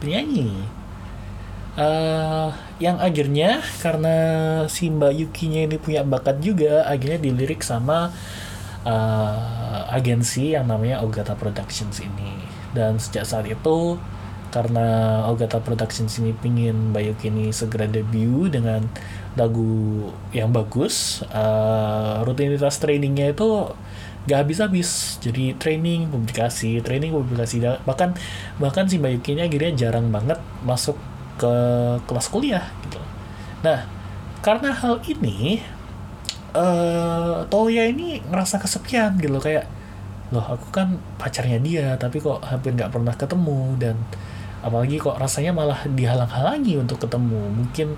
[0.00, 0.64] penyanyi.
[1.78, 2.50] Uh,
[2.82, 4.16] yang akhirnya karena
[4.66, 8.10] si Mbak Yukinya ini punya bakat juga, akhirnya dilirik sama
[8.82, 12.40] uh, agensi yang namanya Ogata Productions ini.
[12.72, 13.96] Dan sejak saat itu
[14.48, 18.84] karena Ogata Productions ini pingin Bayuki ini segera debut dengan
[19.36, 21.22] lagu yang bagus.
[21.28, 23.70] Uh, rutinitas trainingnya itu
[24.24, 25.20] gak habis-habis.
[25.20, 27.60] Jadi training publikasi training publikasi.
[27.60, 28.16] Bahkan
[28.60, 30.96] bahkan si Bayuki ini akhirnya jarang banget masuk
[31.38, 31.54] ke
[32.08, 33.00] kelas kuliah gitu.
[33.62, 33.84] Nah
[34.40, 35.60] karena hal ini
[36.56, 39.36] uh, Toya ini ngerasa kesepian gitu.
[39.38, 39.68] Kayak
[40.28, 43.96] loh aku kan pacarnya dia tapi kok hampir nggak pernah ketemu dan
[44.62, 47.42] apalagi kok rasanya malah dihalang-halangi untuk ketemu.
[47.54, 47.88] Mungkin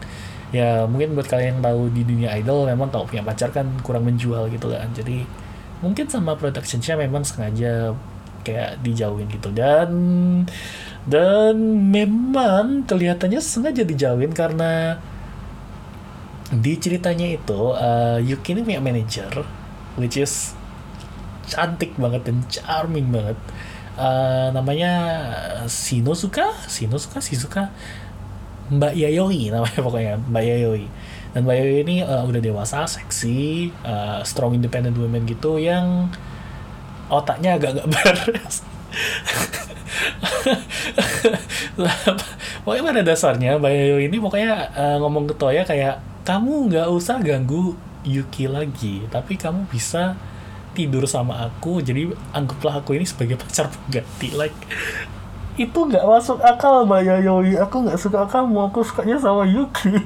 [0.51, 4.05] ya mungkin buat kalian yang tahu di dunia idol memang kalau punya pacar kan kurang
[4.09, 4.89] menjual gitu kan.
[4.93, 5.25] Jadi
[5.81, 7.97] mungkin sama productionnya memang sengaja
[8.45, 9.49] kayak dijauhin gitu.
[9.53, 9.91] Dan
[11.09, 11.57] dan
[11.89, 15.01] memang kelihatannya sengaja dijauhin karena
[16.51, 19.47] di ceritanya itu uh, Yuki ini punya manager
[19.95, 20.53] which is
[21.47, 23.39] cantik banget dan charming banget
[23.99, 24.93] uh, namanya
[25.67, 27.71] Sinosuka Sinosuka Shizuka
[28.71, 30.87] Mbak Yayoi namanya pokoknya Mbak Yayoi.
[31.35, 36.11] Dan Mbak Yayoi ini uh, udah dewasa seksi uh, strong independent women gitu yang
[37.11, 38.63] otaknya agak-agak beres.
[42.65, 47.75] Pokoknya pada dasarnya Bayo ini pokoknya uh, ngomong ke Toya kayak kamu nggak usah ganggu
[48.05, 50.17] Yuki lagi tapi kamu bisa
[50.81, 54.33] tidur sama aku jadi anggaplah aku ini sebagai pacar pengganti.
[54.33, 54.57] Like
[55.61, 57.61] itu nggak masuk akal Mbak Yayoi.
[57.61, 59.93] Aku nggak suka kamu aku sukanya sama Yuki.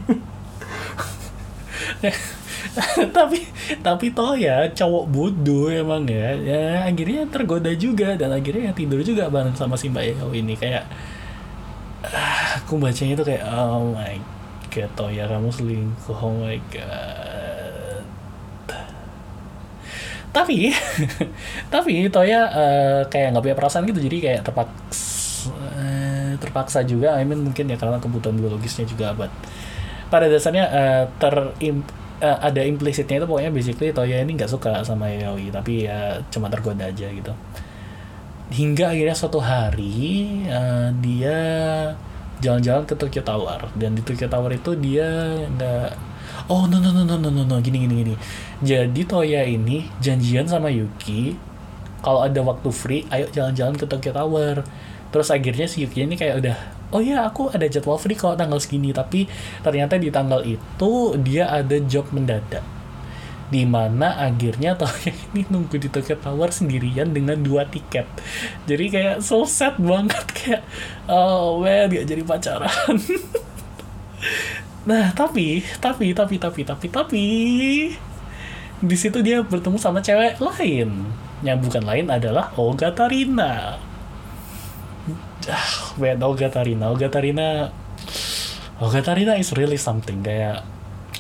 [3.15, 3.39] Tapi
[3.87, 6.35] tapi toh ya cowok bodoh emang ya.
[6.35, 10.59] Ya akhirnya tergoda juga dan akhirnya tidur juga bareng sama si Mbak Yayoi ini.
[10.59, 10.91] Kayak
[12.03, 14.19] ah, aku bacanya itu kayak oh my
[14.75, 17.34] god toh ya kamu selingkuh oh my god
[20.35, 20.75] tapi
[21.75, 27.15] tapi Toya uh, kayak nggak punya perasaan gitu jadi kayak terpaksa uh, terpaksa juga.
[27.15, 29.31] I mean mungkin ya karena kebutuhan biologisnya juga but
[30.11, 35.07] pada dasarnya uh, ter uh, ada implicitnya itu pokoknya basically Toya ini nggak suka sama
[35.07, 37.31] Yayoi tapi ya cuma tergoda aja gitu.
[38.51, 41.39] Hingga akhirnya suatu hari uh, dia
[42.43, 43.71] jalan-jalan ke Tokyo Tower.
[43.79, 45.09] Dan di Tokyo Tower itu dia
[45.49, 46.04] nggak
[46.49, 47.57] oh no no no no no no no.
[47.61, 48.15] Gini gini gini.
[48.61, 51.37] Jadi Toya ini janjian sama Yuki
[52.05, 54.65] kalau ada waktu free ayo jalan-jalan ke Tokyo Tower.
[55.09, 56.57] Terus akhirnya si Yuki ini kayak udah
[56.93, 58.93] oh ya aku ada jadwal free kalau tanggal segini.
[58.93, 59.25] Tapi
[59.65, 60.93] ternyata di tanggal itu
[61.25, 62.65] dia ada job mendadak.
[63.49, 68.05] Di mana akhirnya Toya ini nunggu di Tokyo Tower sendirian dengan dua tiket.
[68.69, 70.63] Jadi kayak so sad banget kayak
[71.09, 73.01] oh well dia jadi pacaran
[74.85, 77.27] nah tapi tapi tapi tapi tapi tapi
[78.85, 81.09] di situ dia bertemu sama cewek lain
[81.45, 83.77] yang bukan lain adalah Olga Tarina.
[85.45, 86.89] Ah man Olga Tarina.
[86.89, 87.69] Olga Tarina
[88.81, 90.25] Olga Tarina is really something.
[90.25, 90.65] Kayak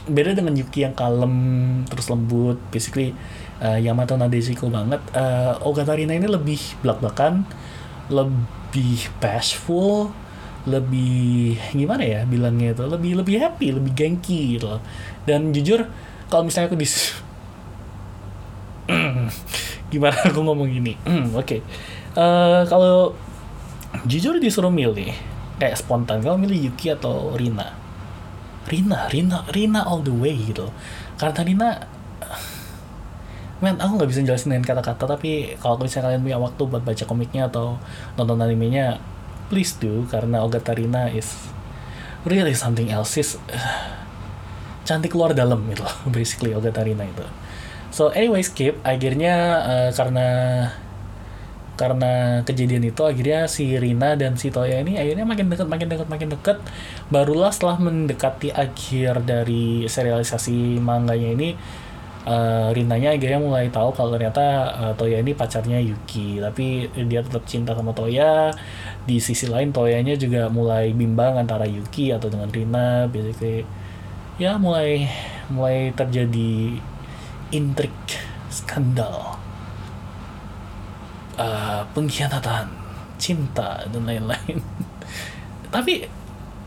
[0.04, 1.34] beda dengan Yuki yang kalem
[1.88, 3.16] terus lembut basically
[3.60, 5.00] uh, Yamato Nadeshiko banget.
[5.12, 7.44] Uh, Olga Tarina ini lebih belak-belakan
[8.08, 10.12] lebih bashful
[10.64, 14.80] lebih gimana ya bilangnya itu lebih lebih happy lebih gengki gitu
[15.28, 15.84] dan jujur
[16.32, 17.12] kalau misalnya aku dis
[19.92, 20.92] gimana aku ngomong gini?
[21.06, 21.30] Oke.
[21.40, 21.60] Okay.
[22.18, 23.16] uh, kalau
[24.04, 25.14] jujur disuruh milih
[25.56, 27.84] kayak spontan kalau milih Yuki atau Rina?
[28.64, 30.72] Rina Rina Rina all the way gitu
[31.20, 31.68] karena Rina
[33.62, 37.04] men aku nggak bisa jelasin dengan kata-kata tapi kalau misalnya kalian punya waktu buat baca
[37.04, 37.76] komiknya atau
[38.18, 38.98] nonton animenya
[39.54, 41.30] please do karena Olga Tarina is
[42.26, 43.14] really something else.
[43.14, 44.02] Is uh,
[44.88, 45.86] cantik luar dalam gitu
[46.16, 47.22] basically Olga Tarina itu.
[47.94, 50.26] So anyway skip akhirnya uh, karena
[51.78, 56.06] karena kejadian itu akhirnya si Rina dan si Toya ini akhirnya makin dekat makin dekat
[56.06, 56.58] makin dekat
[57.10, 61.48] barulah setelah mendekati akhir dari serialisasi manganya ini
[62.28, 66.40] uh, Rinanya akhirnya mulai tahu kalau ternyata uh, Toya ini pacarnya Yuki.
[66.40, 68.50] Tapi dia tetap cinta sama Toya
[69.04, 73.68] di sisi lain Toyanya juga mulai bimbang antara Yuki atau dengan Rina basically.
[74.40, 75.06] Ya mulai
[75.52, 76.80] mulai terjadi
[77.52, 77.94] intrik
[78.48, 79.38] skandal
[81.36, 82.72] uh, pengkhianatan
[83.20, 84.58] cinta dan lain-lain.
[85.74, 86.08] Tapi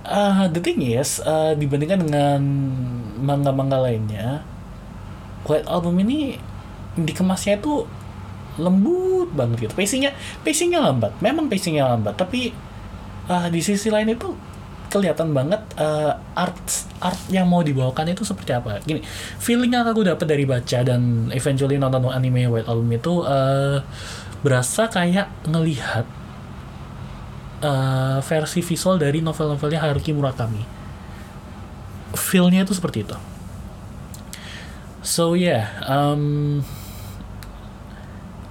[0.07, 2.41] uh, the thing is uh, dibandingkan dengan
[3.17, 4.45] manga-manga lainnya
[5.47, 6.37] White Album ini
[6.97, 7.87] dikemasnya itu
[8.57, 12.51] lembut banget gitu pacingnya pacingnya lambat memang pacingnya lambat tapi
[13.29, 14.33] uh, di sisi lain itu
[14.87, 19.03] kelihatan banget uh, art art yang mau dibawakan itu seperti apa gini
[19.37, 23.83] feeling yang aku dapat dari baca dan eventually nonton anime White Album itu uh,
[24.41, 26.07] berasa kayak ngelihat
[27.61, 30.61] uh, versi visual dari novel-novelnya Haruki Murakami.
[32.17, 33.17] Feelnya itu seperti itu.
[35.01, 36.61] So yeah, um,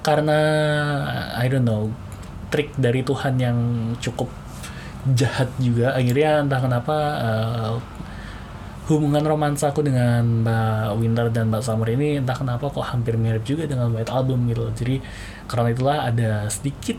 [0.07, 0.39] karena
[1.35, 1.91] I don't know
[2.47, 3.59] trik dari Tuhan yang
[3.99, 4.31] cukup
[5.19, 5.99] jahat juga.
[5.99, 7.75] Akhirnya entah kenapa uh,
[8.87, 13.43] hubungan romansa aku dengan Mbak Winter dan Mbak Summer ini entah kenapa kok hampir mirip
[13.43, 15.03] juga dengan White Album gitu jadi
[15.51, 16.95] karena itulah ada sedikit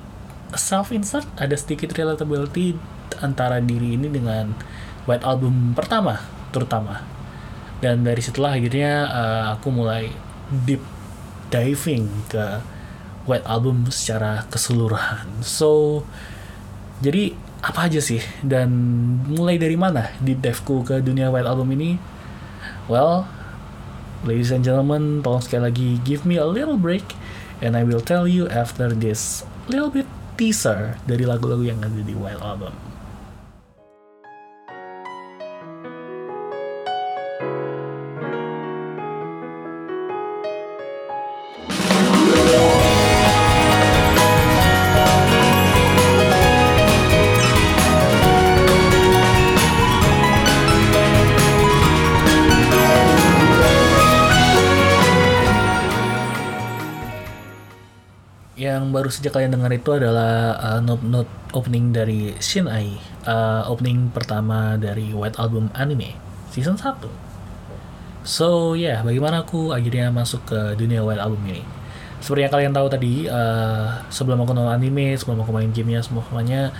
[0.52, 2.76] self insert ada sedikit relatability
[3.24, 4.52] antara diri ini dengan
[5.08, 6.20] White Album pertama
[6.52, 7.04] terutama.
[7.78, 10.10] Dan dari situlah akhirnya uh, aku mulai
[10.65, 10.82] deep
[11.54, 12.60] diving ke
[13.28, 15.44] White Album secara keseluruhan.
[15.44, 16.02] So
[17.04, 18.24] jadi apa aja sih?
[18.42, 18.72] Dan
[19.30, 22.00] mulai dari mana di devku ke dunia White Album ini?
[22.88, 23.28] Well
[24.26, 27.13] ladies and gentlemen tolong sekali lagi give me a little break
[27.62, 32.18] and I will tell you after this little bit teaser dari lagu-lagu yang ada di
[32.18, 32.87] White Album
[58.98, 62.98] baru saja kalian dengar itu adalah uh, note-note opening dari Shin Ai,
[63.30, 66.18] uh, opening pertama dari White Album anime
[66.50, 67.06] season 1.
[68.26, 71.62] So ya, yeah, bagaimana aku akhirnya masuk ke dunia White Album ini?
[72.18, 76.74] Seperti yang kalian tahu tadi, uh, sebelum aku nonton anime, sebelum aku main gamenya semuanya,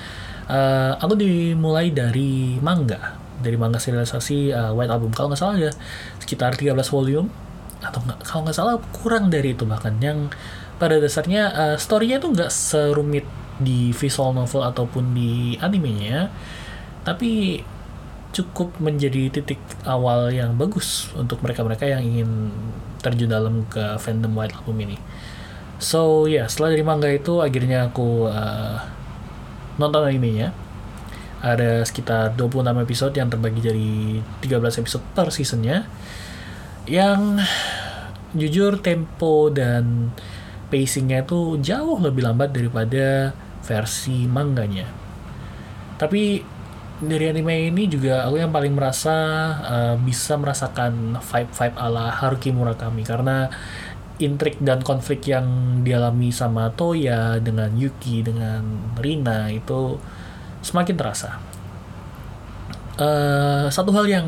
[0.50, 5.14] uh, aku dimulai dari manga, dari manga serialisasi uh, White Album.
[5.14, 5.70] Kalau nggak salah ya
[6.18, 7.30] sekitar 13 volume
[7.78, 10.34] atau nggak kalau nggak salah kurang dari itu bahkan yang
[10.78, 13.26] pada dasarnya uh, storynya itu nggak serumit
[13.58, 16.30] di visual novel ataupun di animenya
[17.02, 17.62] tapi
[18.36, 22.54] cukup menjadi titik awal yang bagus untuk mereka-mereka yang ingin
[23.02, 24.98] terjun dalam ke fandom White Album ini.
[25.82, 28.78] So ya yeah, setelah dari manga itu akhirnya aku uh,
[29.82, 30.54] nonton animenya.
[31.38, 33.90] Ada sekitar 26 episode yang terbagi jadi
[34.42, 35.86] 13 episode per seasonnya.
[36.90, 37.46] Yang
[38.34, 40.14] jujur tempo dan
[40.68, 43.32] pacingnya itu jauh lebih lambat daripada
[43.64, 44.88] versi manganya.
[45.98, 46.40] Tapi
[46.98, 49.16] dari anime ini juga aku yang paling merasa
[49.62, 53.54] uh, bisa merasakan vibe-vibe ala Haruki Murakami karena
[54.18, 55.46] intrik dan konflik yang
[55.86, 60.02] dialami sama Toya dengan Yuki dengan Rina itu
[60.66, 61.38] semakin terasa.
[62.98, 64.26] Uh, satu hal yang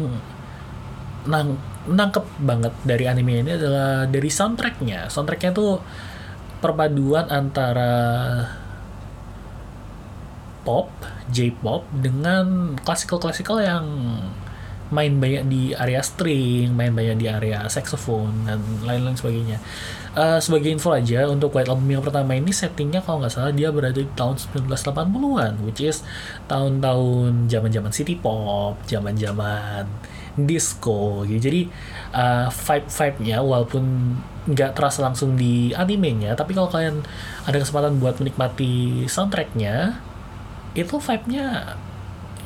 [1.26, 1.58] nang
[1.90, 5.10] nangkep banget dari anime ini adalah dari soundtracknya.
[5.10, 5.82] Soundtracknya tuh
[6.60, 7.92] perpaduan antara
[10.68, 10.92] pop,
[11.32, 13.86] J-pop dengan klasikal-klasikal yang
[14.90, 19.58] main banyak di area string, main banyak di area saxophone dan lain-lain sebagainya.
[20.18, 23.70] Uh, sebagai info aja untuk White Album yang pertama ini settingnya kalau nggak salah dia
[23.70, 26.02] berada di tahun 1980-an, which is
[26.50, 29.86] tahun-tahun zaman-zaman city pop, zaman-zaman
[30.34, 31.38] disco gitu.
[31.38, 31.62] Jadi
[32.18, 33.84] uh, vibe-vibe-nya walaupun
[34.50, 37.06] nggak terasa langsung di animenya, tapi kalau kalian
[37.46, 40.02] ada kesempatan buat menikmati soundtracknya,
[40.74, 41.78] itu vibe-nya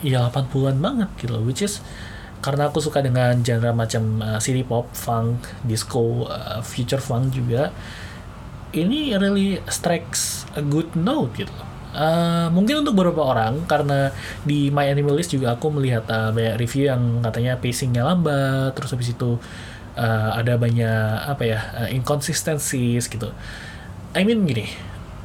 [0.04, 1.80] ya 80-an banget gitu which is
[2.44, 7.72] karena aku suka dengan genre macam uh, city pop, funk, disco, uh, future funk juga,
[8.76, 11.56] ini really strikes a good note gitu
[11.94, 14.10] Uh, mungkin untuk beberapa orang karena
[14.42, 18.98] di My Anime List juga aku melihat uh, banyak review yang katanya pacingnya lambat terus
[18.98, 19.38] habis itu
[19.98, 23.30] ada banyak apa ya uh, inconsistencies gitu.
[24.14, 24.70] I mean gini,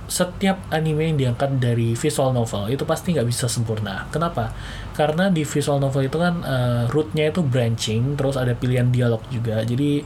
[0.08, 4.08] setiap anime yang diangkat dari visual novel itu pasti nggak bisa sempurna.
[4.08, 4.52] Kenapa?
[4.96, 9.60] Karena di visual novel itu kan uh, rootnya itu branching, terus ada pilihan dialog juga.
[9.64, 10.00] Jadi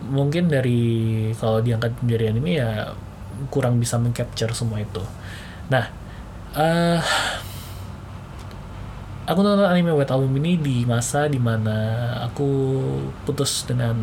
[0.00, 2.92] mungkin dari kalau diangkat dari anime ya
[3.48, 5.00] kurang bisa mengcapture semua itu.
[5.72, 5.88] Nah,
[6.56, 7.00] uh,
[9.30, 12.50] aku nonton anime White Album ini di masa di mana aku
[13.22, 13.94] putus dengan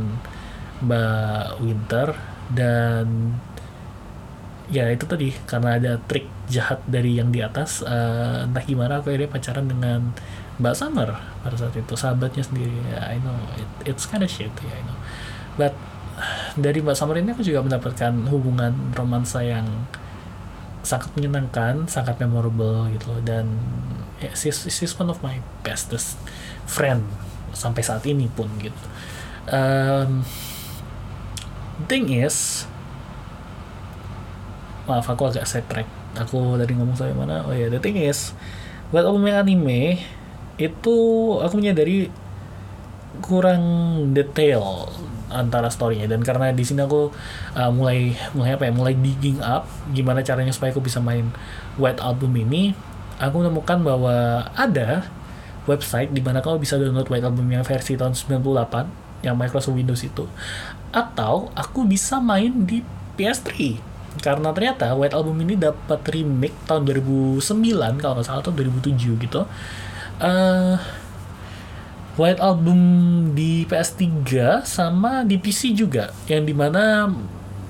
[0.80, 2.16] Mbak Winter
[2.56, 3.36] dan
[4.72, 9.12] ya itu tadi karena ada trik jahat dari yang di atas uh, entah gimana aku
[9.12, 10.16] akhirnya pacaran dengan
[10.64, 11.12] Mbak Summer
[11.44, 12.80] pada saat itu sahabatnya sendiri.
[12.88, 14.98] Ya I know it, it's kind of shit ya I know.
[15.60, 15.76] But
[16.56, 19.68] dari Mbak Summer ini aku juga mendapatkan hubungan romansa yang
[20.88, 23.60] sangat menyenangkan, sangat memorable gitu dan
[24.24, 26.18] ya, she's, she's one of my bestest
[26.70, 27.06] friend
[27.54, 28.84] sampai saat ini pun gitu.
[29.48, 30.28] Um,
[31.88, 32.68] thing is,
[34.86, 35.90] maaf aku agak side track.
[36.18, 37.46] Aku tadi ngomong sampai mana?
[37.46, 38.34] Oh ya, yeah, the thing is,
[38.90, 40.02] buat album anime
[40.58, 40.98] itu
[41.38, 42.10] aku menyadari
[43.22, 43.64] kurang
[44.14, 44.90] detail
[45.28, 47.12] antara storynya dan karena di sini aku
[47.54, 51.30] uh, mulai mulai apa ya mulai digging up gimana caranya supaya aku bisa main
[51.76, 52.72] White Album ini
[53.18, 55.06] aku menemukan bahwa ada
[55.68, 60.02] website di mana kamu bisa download White Album yang versi tahun 98 yang Microsoft Windows
[60.06, 60.26] itu.
[60.94, 62.82] Atau aku bisa main di
[63.20, 63.78] PS3
[64.18, 69.42] karena ternyata White Album ini dapat remake tahun 2009 kalau nggak salah atau 2007 gitu.
[70.18, 70.78] Uh,
[72.18, 72.80] White Album
[73.38, 74.10] di PS3
[74.66, 77.14] sama di PC juga yang di mana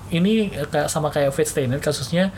[0.08, 2.32] ini kayak sama kayak Fate Stay kasusnya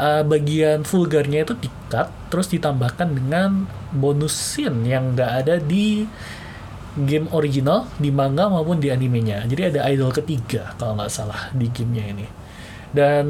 [0.00, 6.08] uh, bagian vulgarnya itu dikat terus ditambahkan dengan bonus scene yang nggak ada di
[6.96, 9.46] game original di manga maupun di animenya.
[9.46, 12.26] Jadi ada idol ketiga kalau nggak salah di gamenya ini.
[12.90, 13.26] Dan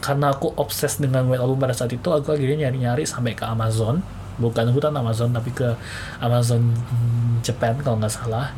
[0.00, 4.00] karena aku obses dengan White Album pada saat itu aku akhirnya nyari-nyari sampai ke Amazon.
[4.40, 5.76] Bukan hutan Amazon tapi ke
[6.20, 6.72] Amazon
[7.44, 8.56] Japan kalau nggak salah.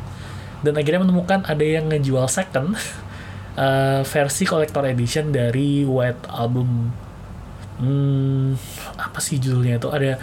[0.63, 2.75] Dan akhirnya menemukan ada yang ngejual second
[3.59, 6.91] uh, versi collector edition dari White Album
[7.79, 8.59] hmm,
[8.99, 9.89] apa sih judulnya itu?
[9.89, 10.19] Ada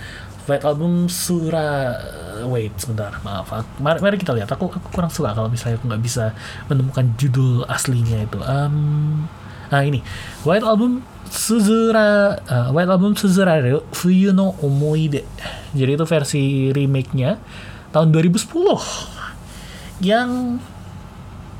[0.47, 1.99] White Album Sura
[2.47, 3.51] wait sebentar maaf
[3.83, 4.53] mari, mari kita lihat.
[4.53, 6.37] Aku aku kurang suka kalau misalnya aku nggak bisa
[6.71, 8.39] menemukan judul aslinya itu.
[8.45, 9.27] Um,
[9.71, 10.03] Nah ini.
[10.47, 15.27] White Album Suzura uh, White Album Suzuraru Fuyu no Omoide.
[15.75, 17.43] Jadi itu versi remake-nya
[17.91, 20.61] tahun 2010 yang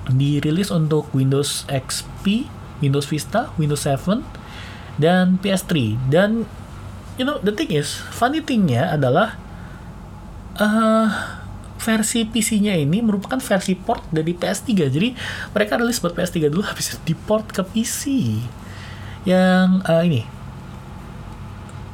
[0.07, 2.47] dirilis untuk Windows XP,
[2.79, 4.23] Windows Vista, Windows 7
[4.97, 6.49] dan PS3 dan
[7.21, 9.37] you know the thing is funny thingnya adalah
[10.57, 11.09] uh,
[11.77, 15.09] versi PC-nya ini merupakan versi port dari PS3 jadi
[15.53, 18.37] mereka rilis buat PS3 dulu habis di port ke PC
[19.29, 20.25] yang uh, ini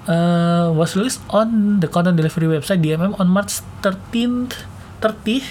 [0.06, 4.64] uh, was released on the content delivery website DMM on March 13th
[5.02, 5.42] 30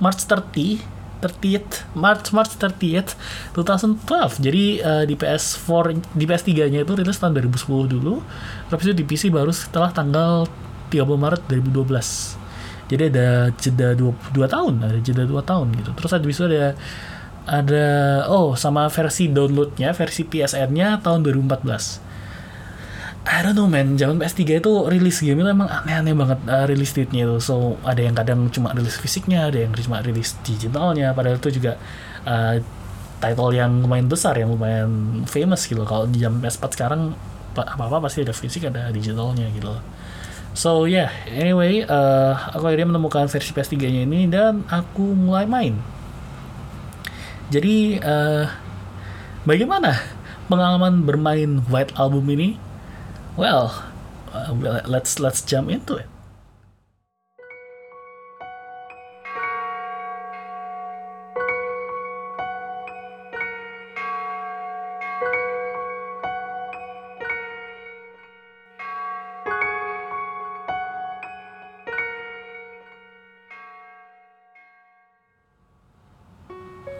[0.00, 0.91] March 30
[1.22, 3.14] 30th March March 30th
[3.54, 5.70] 2012 jadi uh, di PS4
[6.18, 8.20] di PS3 nya itu rilis tahun 2010 dulu.
[8.68, 10.50] Terus itu di PC baru setelah tanggal
[10.90, 12.42] 30 Maret 2012
[12.92, 15.90] jadi ada jeda 2, 2 tahun ada jeda 2 tahun gitu.
[15.96, 16.76] Terus habis itu ada
[17.42, 17.86] ada
[18.30, 22.11] oh sama versi downloadnya versi PSN-nya tahun 2014
[23.22, 26.90] I don't know man, zaman PS3 itu rilis game itu emang aneh-aneh banget uh, rilis
[26.90, 27.38] date-nya itu.
[27.38, 31.78] So, ada yang kadang cuma rilis fisiknya, ada yang cuma rilis digitalnya, padahal itu juga
[32.26, 32.58] uh,
[33.22, 35.86] title yang lumayan besar, yang lumayan famous gitu.
[35.86, 37.14] Kalau di jam PS4 sekarang,
[37.54, 39.70] apa-apa pasti ada fisik, ada digitalnya gitu.
[40.58, 45.78] So, yeah, anyway, uh, aku akhirnya menemukan versi PS3-nya ini dan aku mulai main.
[47.54, 48.50] Jadi, uh,
[49.46, 49.94] bagaimana
[50.50, 52.71] pengalaman bermain White Album ini?
[53.32, 53.72] Well,
[54.28, 54.52] uh,
[54.84, 56.04] let's let's jump into it.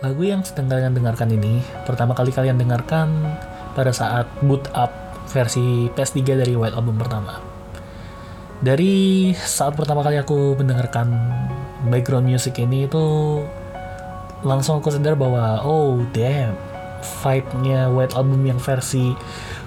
[0.01, 3.37] Lagu yang sedang kalian dengarkan ini pertama kali kalian dengarkan
[3.77, 5.02] pada saat boot up
[5.33, 7.41] versi PS3 dari White Album pertama.
[8.63, 11.09] Dari saat pertama kali aku mendengarkan
[11.89, 13.03] background music ini itu
[14.47, 16.55] langsung aku sadar bahwa oh damn
[17.03, 19.11] vibe-nya White Album yang versi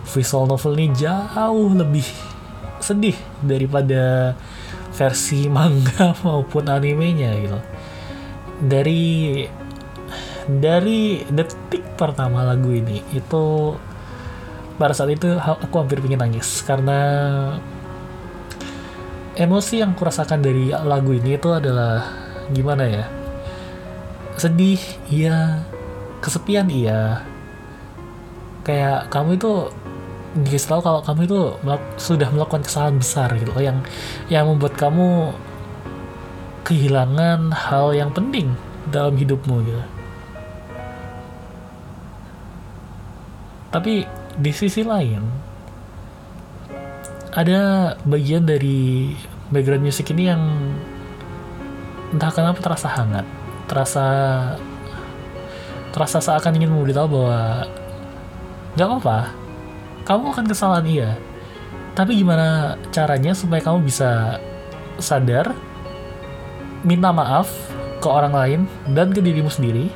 [0.08, 2.08] visual novel ini jauh lebih
[2.80, 4.36] sedih daripada
[4.96, 7.60] versi manga maupun animenya gitu.
[8.64, 9.44] Dari
[10.46, 13.76] dari detik pertama lagu ini itu
[14.76, 16.64] pada saat itu aku hampir ingin nangis.
[16.64, 17.00] Karena
[19.36, 22.08] emosi yang kurasakan dari lagu ini itu adalah
[22.52, 23.06] gimana ya?
[24.36, 25.64] Sedih iya.
[26.20, 27.24] Kesepian iya.
[28.66, 29.70] Kayak kamu itu
[30.36, 31.42] dikasih tahu kalau kamu itu
[31.96, 33.80] sudah melakukan kesalahan besar gitu loh yang
[34.28, 35.32] yang membuat kamu
[36.68, 38.52] kehilangan hal yang penting
[38.92, 39.84] dalam hidupmu gitu.
[43.72, 44.08] Tapi
[44.40, 45.24] di sisi lain
[47.36, 49.12] ada bagian dari
[49.52, 50.44] background music ini yang
[52.16, 53.26] entah kenapa terasa hangat
[53.68, 54.06] terasa
[55.92, 57.68] terasa seakan ingin memberitahu bahwa
[58.76, 59.46] nggak apa-apa
[60.06, 61.12] kamu akan kesalahan iya.
[61.98, 64.38] Tapi gimana caranya supaya kamu bisa
[65.02, 65.58] sadar
[66.86, 67.50] minta maaf
[67.98, 68.60] ke orang lain
[68.94, 69.90] dan ke dirimu sendiri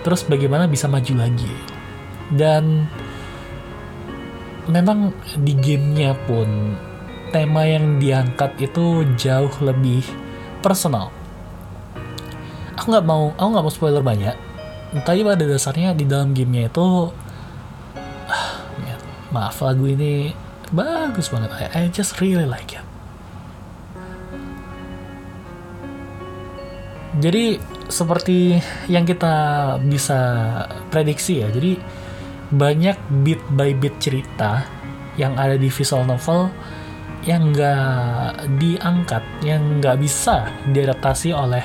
[0.00, 1.52] terus bagaimana bisa maju lagi?
[2.32, 2.88] Dan
[4.68, 6.76] memang di gamenya pun
[7.32, 10.04] tema yang diangkat itu jauh lebih
[10.60, 11.12] personal.
[12.76, 14.36] Aku nggak mau, aku nggak mau spoiler banyak.
[15.04, 17.12] Tapi pada dasarnya di dalam gamenya itu,
[18.28, 18.48] ah,
[19.32, 20.32] maaf lagu ini
[20.72, 21.50] bagus banget.
[21.52, 22.84] I, I just really like it.
[27.18, 27.58] Jadi
[27.90, 29.34] seperti yang kita
[29.82, 30.20] bisa
[30.92, 31.50] prediksi ya.
[31.50, 31.74] Jadi
[32.48, 34.64] banyak bit by bit cerita
[35.20, 36.48] yang ada di visual novel
[37.26, 41.60] yang nggak diangkat, yang nggak bisa diadaptasi oleh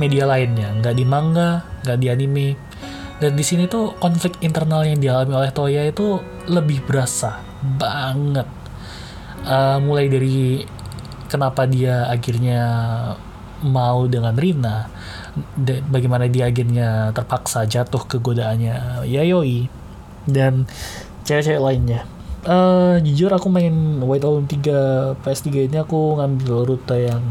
[0.00, 2.48] media lainnya, nggak di manga, nggak di anime.
[3.20, 6.18] Dan di sini tuh konflik internal yang dialami oleh Toya itu
[6.50, 8.48] lebih berasa banget.
[9.44, 10.64] Uh, mulai dari
[11.28, 12.60] kenapa dia akhirnya
[13.62, 14.88] mau dengan Rina,
[15.88, 19.83] bagaimana dia akhirnya terpaksa jatuh ke godaannya Yayoi,
[20.28, 20.68] dan
[21.24, 22.02] cewek-cewek lainnya.
[22.44, 27.24] Uh, jujur aku main White Album 3 PS3 ini aku ngambil rute yang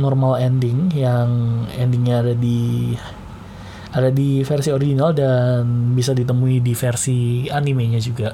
[0.00, 1.28] normal ending yang
[1.76, 2.96] endingnya ada di
[3.90, 8.32] ada di versi original dan bisa ditemui di versi animenya juga.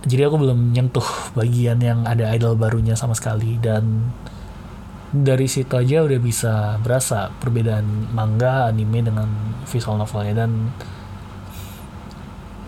[0.00, 4.08] Jadi aku belum nyentuh bagian yang ada idol barunya sama sekali dan
[5.10, 9.28] dari situ aja udah bisa berasa perbedaan manga anime dengan
[9.66, 10.70] visual novelnya dan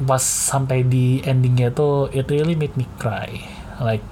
[0.05, 3.31] pas sampai di endingnya tuh it really made me cry.
[3.81, 4.05] Like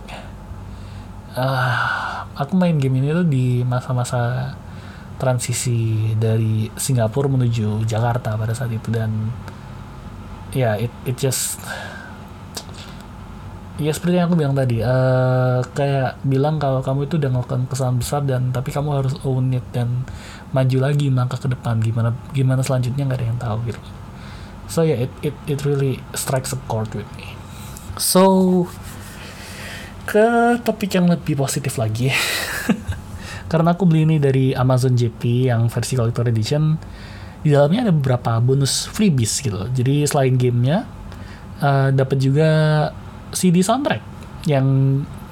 [1.38, 4.54] ah aku main game ini tuh di masa-masa
[5.20, 8.88] transisi dari Singapura menuju Jakarta pada saat itu.
[8.90, 9.30] Dan
[10.50, 11.62] ya yeah, it it just
[13.80, 17.96] ya seperti yang aku bilang tadi uh, kayak bilang kalau kamu itu udah melakukan kesalahan
[17.96, 20.04] besar dan tapi kamu harus own it dan
[20.52, 21.78] maju lagi melangkah ke depan.
[21.80, 23.99] Gimana gimana selanjutnya nggak ada yang tahu gitu
[24.70, 27.34] so yeah it it it really strikes a chord with me.
[27.98, 28.64] So
[30.06, 32.10] ke topik yang lebih positif lagi
[33.50, 36.74] karena aku beli ini dari Amazon JP yang versi collector edition
[37.46, 40.82] di dalamnya ada beberapa bonus freebies gitu jadi selain gamenya
[41.62, 42.48] uh, dapat juga
[43.30, 44.02] CD soundtrack
[44.50, 44.66] yang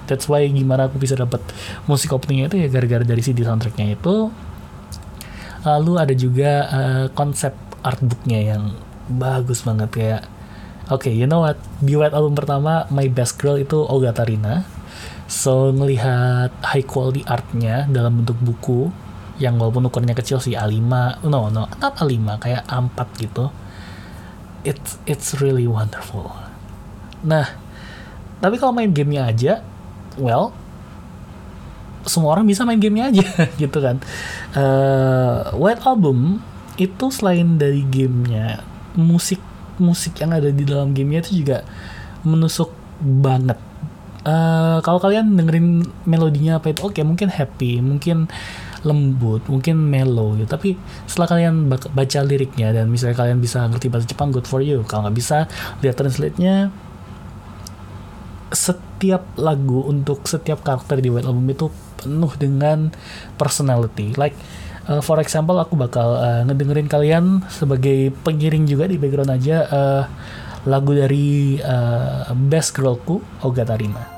[0.08, 1.44] that's why gimana aku bisa dapat
[1.84, 4.32] musik openingnya itu ya gara-gara dari CD soundtracknya itu.
[5.68, 7.52] Lalu ada juga uh, konsep
[7.84, 8.72] artbooknya yang
[9.08, 10.22] bagus banget kayak
[10.88, 11.60] oke okay, you know what?
[11.84, 14.64] White album pertama my best girl itu Olga Tarina.
[15.28, 18.88] So ngelihat high quality artnya dalam bentuk buku
[19.38, 20.82] yang walaupun ukurannya kecil sih A5
[21.28, 23.52] no no not A5 kayak A4 gitu.
[24.64, 26.32] It's it's really wonderful.
[27.22, 27.46] Nah
[28.38, 29.52] tapi kalau main gamenya aja
[30.16, 30.54] well
[32.08, 33.26] semua orang bisa main gamenya aja
[33.62, 34.00] gitu kan.
[34.56, 36.40] Uh, White Album
[36.80, 38.64] itu selain dari gamenya
[38.96, 39.42] musik
[39.78, 41.62] musik yang ada di dalam gamenya itu juga
[42.26, 43.58] menusuk banget.
[44.26, 48.26] Uh, kalau kalian dengerin melodinya apa itu oke okay, mungkin happy mungkin
[48.86, 50.50] lembut mungkin mellow gitu.
[50.50, 50.74] Tapi
[51.06, 54.82] setelah kalian baca liriknya dan misalnya kalian bisa ngerti bahasa Jepang good for you.
[54.86, 55.46] Kalau nggak bisa
[55.82, 56.70] lihat translate-nya.
[58.48, 61.68] Setiap lagu untuk setiap karakter di White Album itu
[62.00, 62.88] penuh dengan
[63.36, 64.16] personality.
[64.16, 64.34] Like
[64.88, 70.02] uh, for example aku bakal uh, ngedengerin kalian sebagai pengiring juga di background aja uh,
[70.66, 74.17] lagu dari uh, Best Girlku Ogatarina.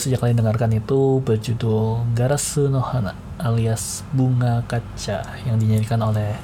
[0.00, 6.36] saja kalian dengarkan itu berjudul Garasu no Hana alias Bunga Kaca yang dinyanyikan oleh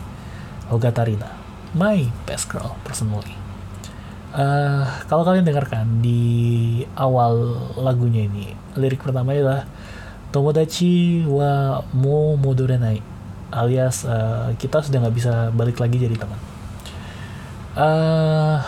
[0.69, 1.31] Olga Tarina,
[1.73, 3.33] my best girl personally.
[4.37, 9.65] Uh, kalau kalian dengarkan di awal lagunya ini, lirik pertama adalah
[10.35, 13.01] Tomodachi wa mo modorenai
[13.55, 16.41] alias uh, kita sudah nggak bisa balik lagi jadi teman.
[17.77, 18.59] Uh,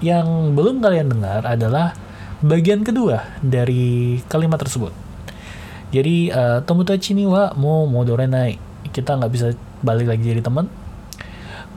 [0.00, 1.92] yang belum kalian dengar adalah
[2.40, 4.92] bagian kedua dari kalimat tersebut.
[5.90, 8.56] Jadi uh, tomodachi ni wa mo modorenai.
[8.90, 9.46] Kita nggak bisa
[9.84, 10.70] balik lagi jadi teman.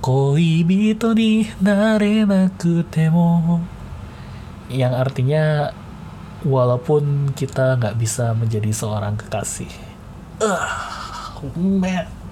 [0.04, 3.60] Koibito ni narenaku temo.
[4.72, 5.44] Yang artinya
[6.44, 9.72] walaupun kita nggak bisa menjadi seorang kekasih.
[10.44, 10.68] Uh,
[11.56, 12.23] man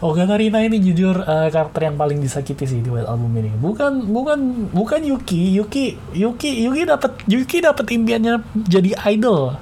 [0.00, 3.52] Katarina ini jujur uh, karakter yang paling disakiti sih di Album ini.
[3.52, 5.52] Bukan bukan bukan Yuki.
[5.52, 9.60] Yuki Yuki Yuki dapat Yuki dapat impiannya jadi idol.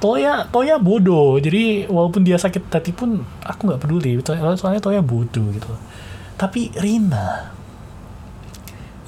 [0.00, 1.36] Toya Toya bodoh.
[1.36, 4.16] Jadi walaupun dia sakit hati pun aku nggak peduli.
[4.24, 5.72] Soalnya Toya bodoh gitu.
[6.40, 7.52] Tapi Rina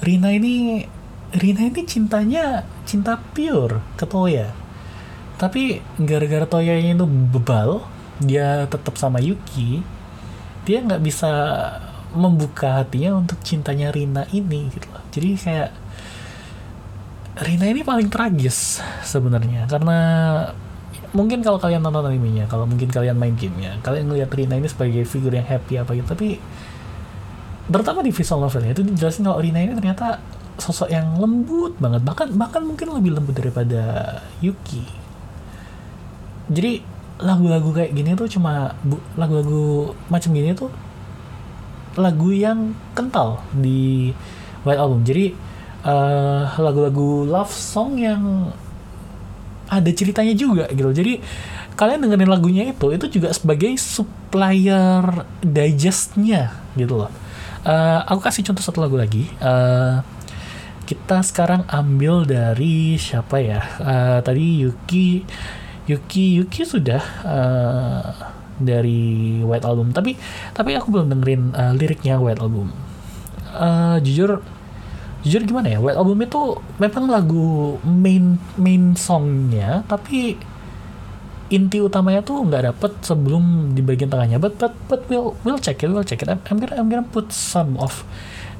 [0.05, 0.85] Rina ini
[1.33, 4.53] Rina ini cintanya cinta pure ke Toya.
[5.41, 7.81] Tapi gara-gara Toya itu bebal,
[8.21, 10.00] dia tetap sama Yuki
[10.67, 11.31] dia nggak bisa
[12.11, 15.03] membuka hatinya untuk cintanya Rina ini gitu loh.
[15.09, 15.69] Jadi kayak
[17.41, 19.99] Rina ini paling tragis sebenarnya karena
[21.11, 25.03] mungkin kalau kalian nonton animenya, kalau mungkin kalian main gamenya, kalian ngeliat Rina ini sebagai
[25.07, 26.39] figur yang happy apa gitu, tapi
[27.71, 30.19] terutama di visual novelnya itu dijelasin kalau Rina ini ternyata
[30.59, 33.83] sosok yang lembut banget, bahkan bahkan mungkin lebih lembut daripada
[34.43, 34.83] Yuki.
[36.51, 36.83] Jadi
[37.21, 38.73] lagu-lagu kayak gini tuh cuma
[39.13, 40.73] lagu-lagu macam gini tuh
[41.95, 44.11] lagu yang kental di
[44.65, 45.01] White Album.
[45.05, 45.35] Jadi
[45.85, 48.51] uh, lagu-lagu love song yang
[49.71, 50.91] ada ceritanya juga gitu.
[50.91, 51.21] Jadi
[51.79, 57.11] kalian dengerin lagunya itu itu juga sebagai supplier digestnya gitu loh.
[57.61, 59.29] Uh, aku kasih contoh satu lagu lagi.
[59.39, 60.01] Uh,
[60.87, 63.63] kita sekarang ambil dari siapa ya?
[63.79, 65.23] Uh, tadi Yuki,
[65.91, 68.07] Yuki, Yuki sudah uh,
[68.55, 69.91] dari White Album.
[69.91, 70.15] Tapi
[70.55, 72.71] tapi aku belum dengerin uh, liriknya White Album.
[73.51, 74.39] Uh, jujur,
[75.27, 75.83] jujur gimana ya?
[75.83, 80.39] White Album itu memang lagu main main songnya, tapi
[81.51, 84.39] inti utamanya tuh nggak dapet sebelum di bagian tengahnya.
[84.39, 86.31] But but but we'll we'll check it, we'll check it.
[86.31, 88.07] I'm, I'm gonna I'm gonna put some of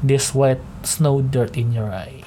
[0.03, 2.20] this white snow dirt in your eye.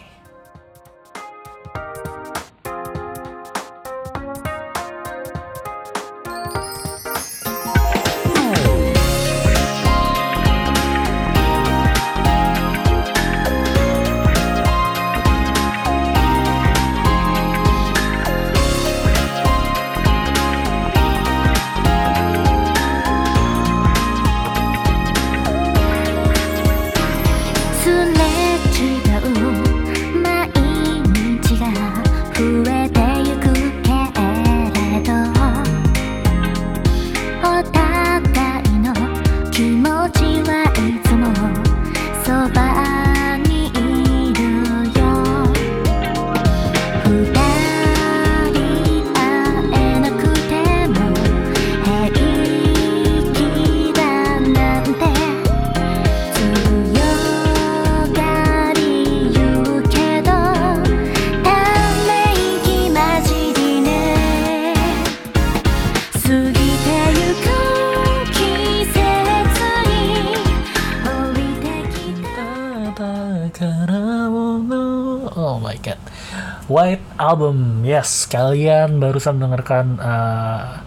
[77.34, 77.82] Album.
[77.82, 80.78] Yes kalian barusan mendengarkan uh,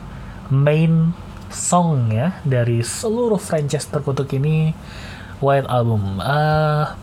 [0.48, 1.12] Main
[1.52, 4.72] song ya Dari seluruh franchise terkutuk ini
[5.44, 6.24] White Album.
[6.24, 6.96] Uh,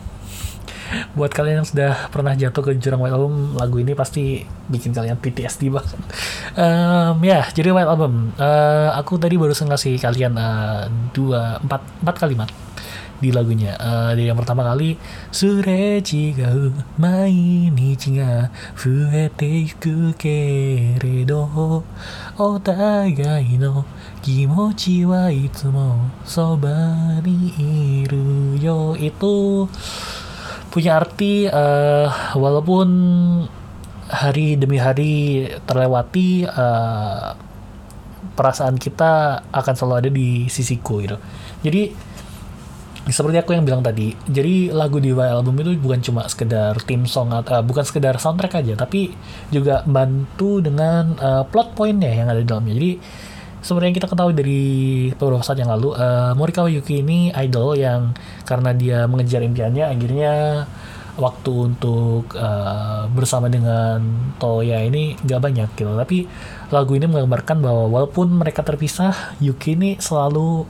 [1.12, 5.20] Buat kalian yang sudah pernah jatuh ke jurang White Album Lagu ini pasti bikin kalian
[5.20, 6.00] PTSD banget.
[6.56, 8.32] Um, Ya jadi White Album.
[8.40, 12.48] Uh, Aku tadi barusan ngasih kalian uh, dua, empat, empat kalimat
[13.22, 13.78] di lagunya.
[13.78, 14.98] Uh, dari yang pertama kali
[16.98, 21.82] mainichi ga fuete iku keredo
[22.38, 23.86] otagai no
[24.24, 27.54] kimochi wa itsumo soba ni
[28.02, 29.66] iru yo itu
[30.74, 32.88] punya arti uh, walaupun
[34.10, 37.38] hari demi hari terlewati uh,
[38.34, 41.16] perasaan kita akan selalu ada di sisiku gitu.
[41.62, 41.94] Jadi
[43.12, 47.04] seperti aku yang bilang tadi, jadi lagu di Y album itu bukan cuma sekedar theme
[47.04, 49.12] song atau uh, bukan sekedar soundtrack aja, tapi
[49.52, 52.72] juga bantu dengan uh, plot pointnya yang ada di dalamnya.
[52.72, 52.92] Jadi
[53.60, 54.62] seperti yang kita ketahui dari
[55.16, 58.16] beberapa saat yang lalu, uh, Morikawa Yuki ini idol yang
[58.48, 60.32] karena dia mengejar impiannya, akhirnya
[61.14, 64.00] waktu untuk uh, bersama dengan
[64.40, 65.92] Toya ini gak banyak gitu.
[65.92, 66.26] Tapi
[66.72, 70.64] lagu ini menggambarkan bahwa walaupun mereka terpisah, Yuki ini selalu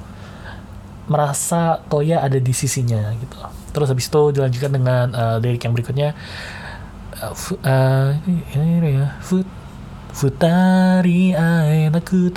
[1.06, 3.36] merasa Toya ada di sisinya gitu.
[3.74, 6.16] Terus habis itu dilanjutkan dengan uh, lirik yang berikutnya
[7.22, 8.08] uh,
[8.54, 9.46] ini ya Fut
[10.14, 12.30] Futari aenaku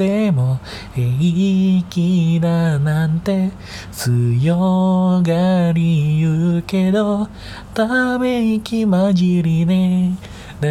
[0.97, 3.53] eiki da nante
[3.93, 5.93] tsuyogari
[6.25, 7.29] yu kedo
[7.77, 10.17] tame iki majiri ne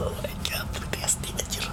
[0.00, 1.68] Oh my god, PTSD anjir.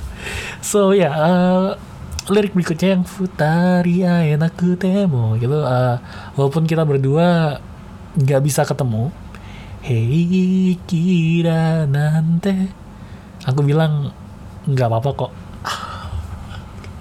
[0.60, 1.80] So ya, yeah, uh,
[2.26, 5.62] lirik berikutnya yang futari enak temo gitu.
[5.62, 6.02] Uh,
[6.34, 7.62] walaupun kita berdua
[8.18, 9.14] nggak bisa ketemu.
[9.86, 12.74] Hei kira nante.
[13.46, 14.10] Aku bilang
[14.66, 15.34] nggak apa-apa kok.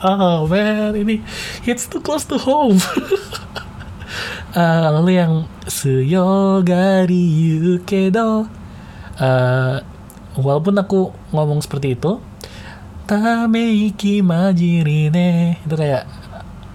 [0.04, 1.24] Oh man ini
[1.64, 2.76] hits too close to home.
[4.52, 7.24] Uh, lalu yang suyogari
[7.56, 8.44] yukedo
[9.16, 9.76] uh,
[10.36, 12.20] walaupun aku ngomong seperti itu
[13.04, 16.08] Tameiki majirine itu kayak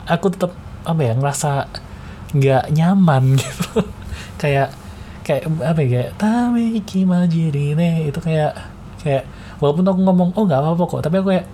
[0.05, 0.53] aku tetap
[0.85, 1.65] apa ya ngerasa
[2.37, 3.81] nggak nyaman gitu.
[4.37, 4.69] Kayak
[5.25, 8.53] kayak apa ya kayak Tameiki majirine itu kayak
[9.01, 9.25] kayak
[9.57, 11.47] walaupun aku ngomong oh nggak apa-apa kok tapi aku kayak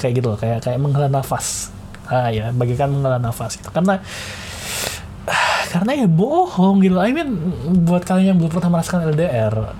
[0.00, 0.38] kayak gitu loh.
[0.40, 1.68] Kayak kayak menghela nafas.
[2.08, 4.00] Ah ya bagikan menghela nafas itu karena
[5.76, 6.96] karena ya bohong gitu.
[6.96, 7.36] I mean
[7.84, 9.76] buat kalian yang belum pernah merasakan LDR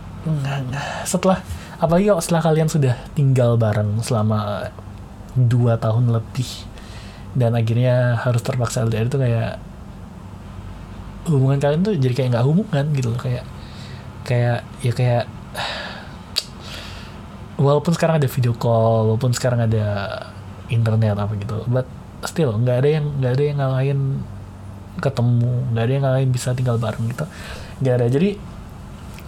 [1.08, 1.40] setelah
[1.76, 4.70] apalagi kalau setelah kalian sudah tinggal bareng selama
[5.36, 6.48] dua tahun lebih
[7.36, 9.60] dan akhirnya harus terpaksa LDR itu kayak
[11.28, 13.44] hubungan kalian tuh jadi kayak nggak hubungan gitu loh kayak
[14.24, 15.24] kayak ya kayak
[17.64, 19.84] walaupun sekarang ada video call walaupun sekarang ada
[20.72, 21.84] internet apa gitu but
[22.24, 24.00] still nggak ada yang nggak ada yang ngalahin
[24.96, 27.28] ketemu nggak ada yang ngalahin bisa tinggal bareng gitu
[27.84, 28.06] nggak ada.
[28.08, 28.40] Jadi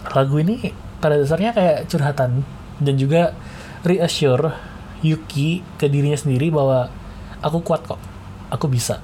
[0.09, 2.43] lagu ini pada dasarnya kayak curhatan
[2.79, 3.35] dan juga
[3.83, 4.55] reassure
[4.99, 6.91] Yuki ke dirinya sendiri bahwa
[7.39, 7.99] aku kuat kok,
[8.51, 8.99] aku bisa.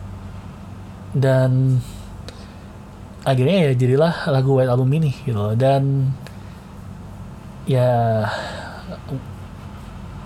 [1.15, 1.79] Dan
[3.23, 5.55] akhirnya ya jadilah lagu White Album ini gitu loh.
[5.55, 6.11] Dan
[7.65, 8.21] ya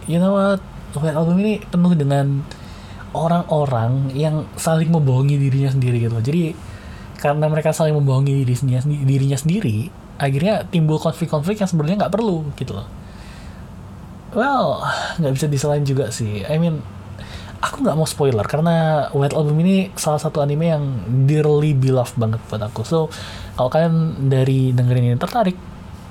[0.09, 0.61] you know what
[0.97, 2.41] White Album ini penuh dengan
[3.13, 6.25] orang-orang yang saling membohongi dirinya sendiri gitu loh.
[6.25, 6.53] Jadi
[7.19, 12.75] karena mereka saling membohongi dirinya, dirinya sendiri, akhirnya timbul konflik-konflik yang sebenarnya nggak perlu gitu
[12.75, 12.87] loh.
[14.35, 14.83] Well
[15.17, 16.43] nggak bisa disalahin juga sih.
[16.45, 16.83] I mean
[17.59, 20.83] aku nggak mau spoiler karena White Album ini salah satu anime yang
[21.27, 22.83] dearly beloved banget buat aku.
[22.83, 23.07] So
[23.55, 25.55] kalau kalian dari dengerin ini tertarik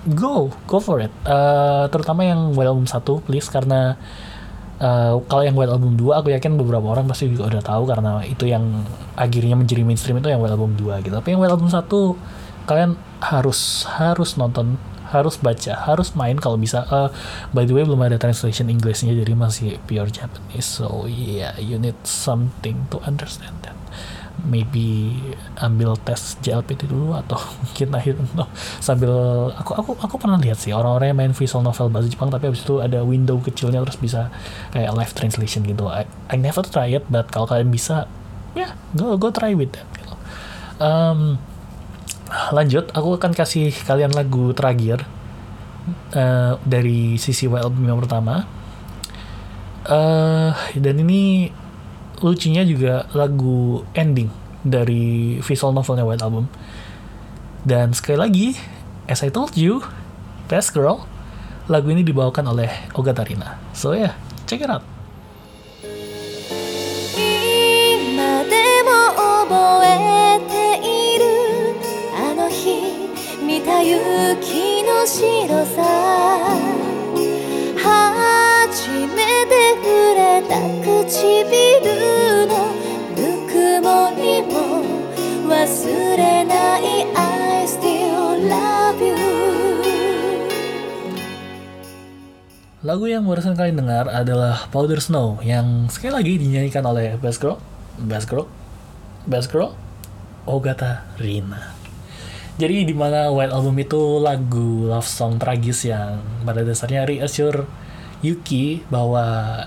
[0.09, 1.13] go go for it.
[1.25, 3.97] Uh, terutama yang White Album 1 please karena
[4.81, 8.23] uh, kalau yang White Album 2 aku yakin beberapa orang pasti juga udah tahu karena
[8.25, 8.85] itu yang
[9.19, 11.15] akhirnya menjadi mainstream itu yang White Album 2 gitu.
[11.17, 14.77] Tapi yang White Album 1 kalian harus harus nonton
[15.09, 16.85] harus baca, harus main kalau bisa.
[16.93, 17.09] Uh,
[17.57, 20.69] by the way belum ada translation Inggrisnya jadi masih pure Japanese.
[20.69, 23.77] So yeah, you need something to understand that.
[24.39, 25.19] Maybe
[25.59, 28.47] ambil tes JLPT dulu atau mungkin akhir no,
[28.79, 29.11] sambil
[29.57, 32.63] aku aku aku pernah lihat sih orang-orang yang main visual novel bahasa Jepang tapi habis
[32.63, 34.31] itu ada window kecilnya terus bisa
[34.71, 35.89] kayak live translation gitu.
[35.91, 38.07] I, I never try it but kalau kalian bisa
[38.55, 40.15] ya yeah, go go try with that gitu.
[40.79, 41.43] Um,
[42.53, 45.05] lanjut aku akan kasih kalian lagu terakhir
[46.13, 48.45] uh, dari sisi album yang pertama.
[49.89, 51.49] Uh, dan ini
[52.21, 54.29] lucunya juga lagu ending
[54.61, 56.45] dari visual novelnya White Album.
[57.65, 58.47] Dan sekali lagi
[59.09, 59.81] as I told you
[60.47, 61.09] Best Girl
[61.69, 64.17] lagu ini dibawakan oleh Ogata Rina so yeah
[64.49, 64.85] check it out
[73.78, 75.84] た雪の白さ
[77.78, 82.74] 初めて触れた唇の
[83.14, 84.82] ぬくもりも
[85.46, 89.14] 忘れない I still love you
[92.84, 97.56] Lagu yang barusan kalian dengar adalah Powder Snow yang sekali lagi dinyanyikan oleh Bass Girl,
[97.96, 98.44] Bass Girl,
[99.24, 99.72] Bass Girl,
[100.44, 101.77] Ogata Rina.
[102.59, 107.63] Jadi di mana White Album itu lagu love song tragis yang pada dasarnya reassure
[108.19, 109.63] Yuki bahwa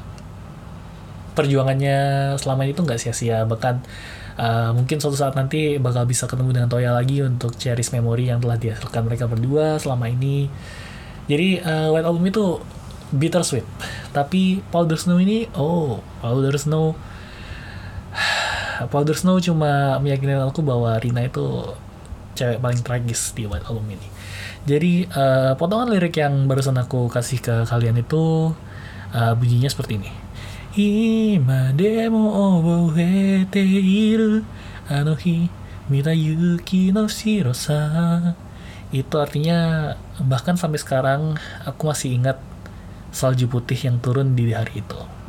[1.31, 3.47] perjuangannya selama ini tuh nggak sia-sia.
[3.47, 3.75] Bahkan
[4.35, 8.43] uh, mungkin suatu saat nanti bakal bisa ketemu dengan Toya lagi untuk cherish memori yang
[8.43, 10.51] telah dihasilkan mereka berdua selama ini.
[11.31, 12.59] Jadi uh, White Album itu
[13.15, 13.63] bittersweet,
[14.11, 16.99] tapi Powder Snow ini oh Powder Snow.
[18.91, 21.71] Powder Snow cuma meyakinkan aku bahwa Rina itu
[22.41, 24.09] cewek paling tragis di White Album ini.
[24.65, 28.53] Jadi uh, potongan lirik yang barusan aku kasih ke kalian itu
[29.13, 30.11] uh, bunyinya seperti ini.
[30.73, 34.41] Ima demo oboete iru
[34.89, 35.51] ano hi
[35.91, 38.33] mita yuki no shirosa.
[38.89, 42.41] Itu artinya bahkan sampai sekarang aku masih ingat
[43.11, 45.20] salju putih yang turun di hari itu.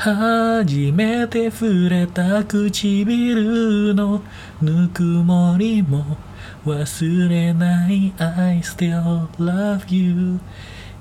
[0.00, 4.22] 初めて触れた唇の
[4.62, 6.16] ぬくもりも
[6.64, 10.40] 忘れない I still love you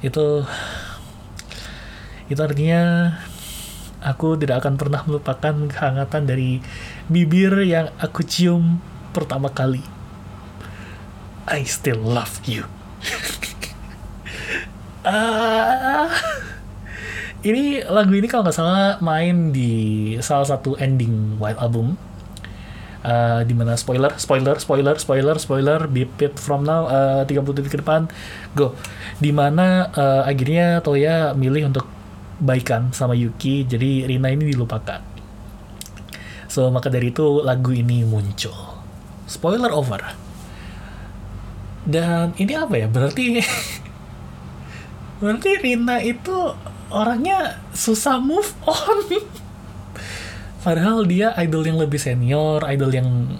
[0.03, 0.43] itu
[2.27, 3.15] itu artinya
[4.03, 6.59] aku tidak akan pernah melupakan kehangatan dari
[7.07, 8.83] bibir yang aku cium
[9.15, 9.83] pertama kali
[11.47, 12.67] I still love you
[15.07, 16.11] ah
[17.44, 21.96] ini lagu ini kalau nggak salah main di salah satu ending White Album
[23.04, 27.76] Uh, di mana spoiler, spoiler, spoiler, spoiler, spoiler, beep it from now, uh, 30 detik
[27.76, 28.08] ke depan,
[28.56, 28.72] go.
[29.20, 31.84] Di mana uh, akhirnya Toya milih untuk
[32.40, 35.04] baikan sama Yuki, jadi Rina ini dilupakan.
[36.48, 38.56] So, maka dari itu lagu ini muncul.
[39.28, 40.00] Spoiler over.
[41.84, 43.36] Dan ini apa ya, berarti...
[45.20, 46.56] berarti Rina itu
[46.94, 49.10] orangnya susah move on.
[50.62, 53.36] Padahal dia idol yang lebih senior idol yang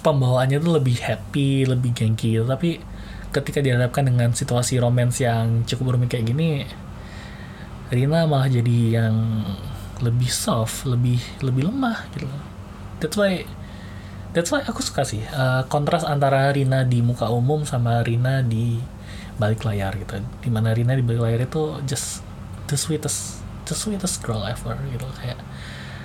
[0.00, 2.38] pembawaannya tuh lebih happy lebih gengki.
[2.40, 2.80] Tapi
[3.34, 6.66] ketika dihadapkan dengan situasi romance yang cukup rumit kayak gini
[7.90, 9.42] Rina malah jadi yang
[10.02, 12.26] lebih soft lebih lebih lemah gitu.
[13.02, 13.44] That's why
[14.30, 18.78] that's why aku suka sih uh, kontras antara Rina di muka umum sama Rina di
[19.36, 20.22] balik layar gitu.
[20.40, 22.29] Di mana Rina di balik layar itu just
[22.70, 25.06] the sweetest the sweetest girl ever gitu.
[25.18, 25.42] Kayak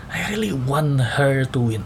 [0.10, 1.86] I really want her to win.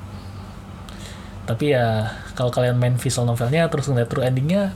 [1.44, 4.72] Tapi ya kalau kalian main visual novelnya terus ngeliat true endingnya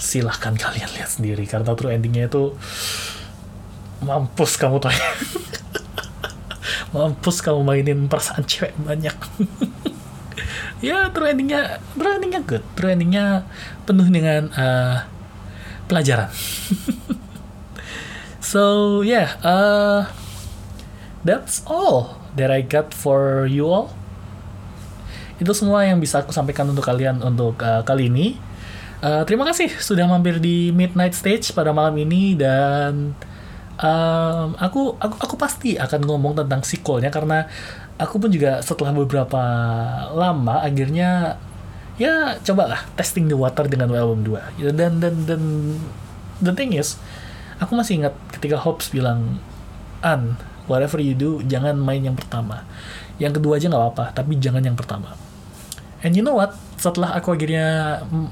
[0.00, 1.44] silahkan kalian lihat sendiri.
[1.44, 2.56] Karena true endingnya itu
[4.00, 4.88] mampus kamu tuh
[6.96, 9.14] mampus kamu mainin perasaan cewek banyak.
[10.80, 12.64] Ya true endingnya true endingnya good.
[12.72, 13.44] True endingnya
[13.84, 15.04] penuh dengan uh,
[15.84, 16.32] pelajaran
[18.50, 20.10] so yeah uh,
[21.22, 23.94] that's all that I got for you all
[25.38, 28.34] itu semua yang bisa aku sampaikan untuk kalian untuk uh, kali ini
[29.06, 33.14] uh, terima kasih sudah mampir di midnight stage pada malam ini dan
[33.78, 37.46] um, aku aku aku pasti akan ngomong tentang sequelnya karena
[38.02, 39.42] aku pun juga setelah beberapa
[40.10, 41.38] lama akhirnya
[42.02, 44.70] ya cobalah testing the water dengan album 2 gitu.
[44.74, 45.42] dan dan dan
[46.42, 46.98] the thing is
[47.60, 49.38] aku masih ingat ketika Hobbs bilang
[50.00, 52.64] an whatever you do jangan main yang pertama.
[53.20, 55.14] Yang kedua aja nggak apa-apa tapi jangan yang pertama.
[56.00, 56.56] And you know what?
[56.80, 58.28] Setelah aku akhirnya mm,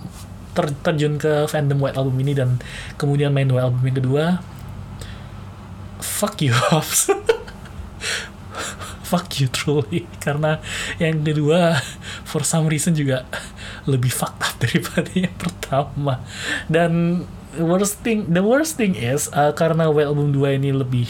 [0.56, 2.56] ter terjun ke fandom White Album ini dan
[2.96, 4.24] kemudian main White Album yang kedua
[6.00, 7.12] fuck you Hobbs
[9.08, 10.04] fuck you truly.
[10.20, 10.60] Karena
[11.00, 11.80] yang kedua
[12.28, 13.24] for some reason juga
[13.88, 16.20] lebih fucked up daripada yang pertama.
[16.68, 17.24] Dan
[17.56, 21.08] worst thing the worst thing is uh, karena Well Album 2 ini lebih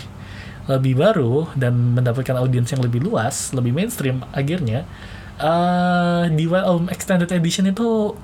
[0.68, 4.84] lebih baru dan mendapatkan audiens yang lebih luas lebih mainstream akhirnya
[5.40, 8.14] uh, di Well Album Extended Edition itu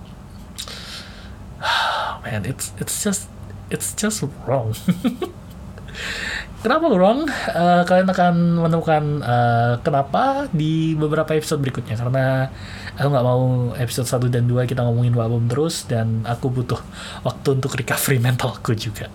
[2.23, 3.27] man it's it's just
[3.73, 4.77] it's just wrong
[6.65, 7.29] Kenapa wrong?
[7.29, 8.35] Uh, kalian akan
[8.65, 12.49] menemukan uh, kenapa di beberapa episode berikutnya karena
[12.97, 16.81] aku nggak mau episode 1 dan 2 kita ngomongin album terus dan aku butuh
[17.21, 19.13] waktu untuk recovery mentalku juga.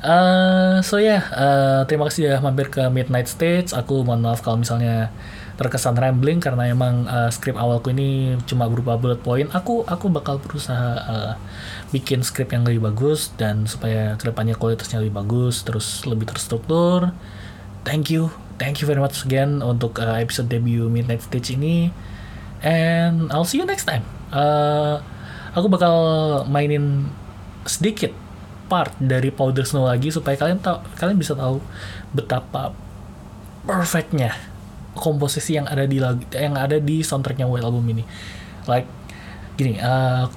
[0.00, 3.76] Uh, so ya, yeah, uh, terima kasih ya mampir ke Midnight Stage.
[3.76, 5.12] Aku mohon maaf kalau misalnya
[5.60, 9.52] terkesan rambling karena emang uh, skrip awalku ini cuma berupa bullet point.
[9.52, 11.32] Aku aku bakal berusaha uh,
[11.92, 17.12] bikin skrip yang lebih bagus dan supaya ke depannya kualitasnya lebih bagus, terus lebih terstruktur.
[17.84, 21.92] Thank you, thank you very much again untuk uh, episode debut Midnight Stage ini.
[22.64, 24.08] And I'll see you next time.
[24.32, 25.04] Uh,
[25.52, 25.94] aku bakal
[26.48, 27.12] mainin
[27.68, 28.16] sedikit
[28.72, 31.60] part dari Powder Snow lagi supaya kalian tahu kalian bisa tahu
[32.16, 32.72] betapa
[33.68, 34.32] perfectnya
[35.00, 38.04] komposisi yang ada di lagu yang ada di soundtracknya White Album ini
[38.68, 38.84] like
[39.56, 40.28] gini uh,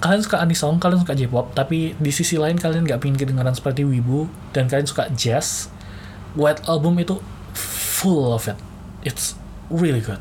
[0.00, 3.84] kalian suka anisong kalian suka J-pop tapi di sisi lain kalian nggak pingin kedengaran seperti
[3.84, 5.68] Wibu dan kalian suka jazz
[6.32, 7.20] White Album itu
[7.52, 8.56] full of it
[9.04, 9.36] it's
[9.68, 10.18] really good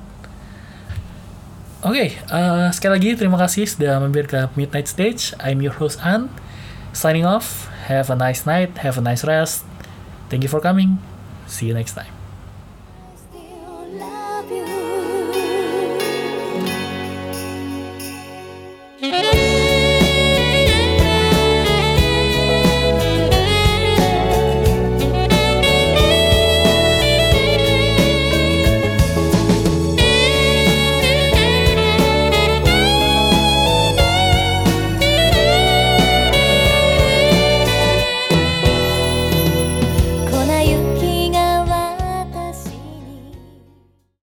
[1.86, 5.38] Oke, okay, uh, sekali lagi terima kasih sudah mampir ke Midnight Stage.
[5.38, 6.26] I'm your host An.
[6.90, 7.70] Signing off.
[7.86, 8.82] Have a nice night.
[8.82, 9.62] Have a nice rest.
[10.34, 10.98] Thank you for coming.
[11.46, 12.17] See you next time.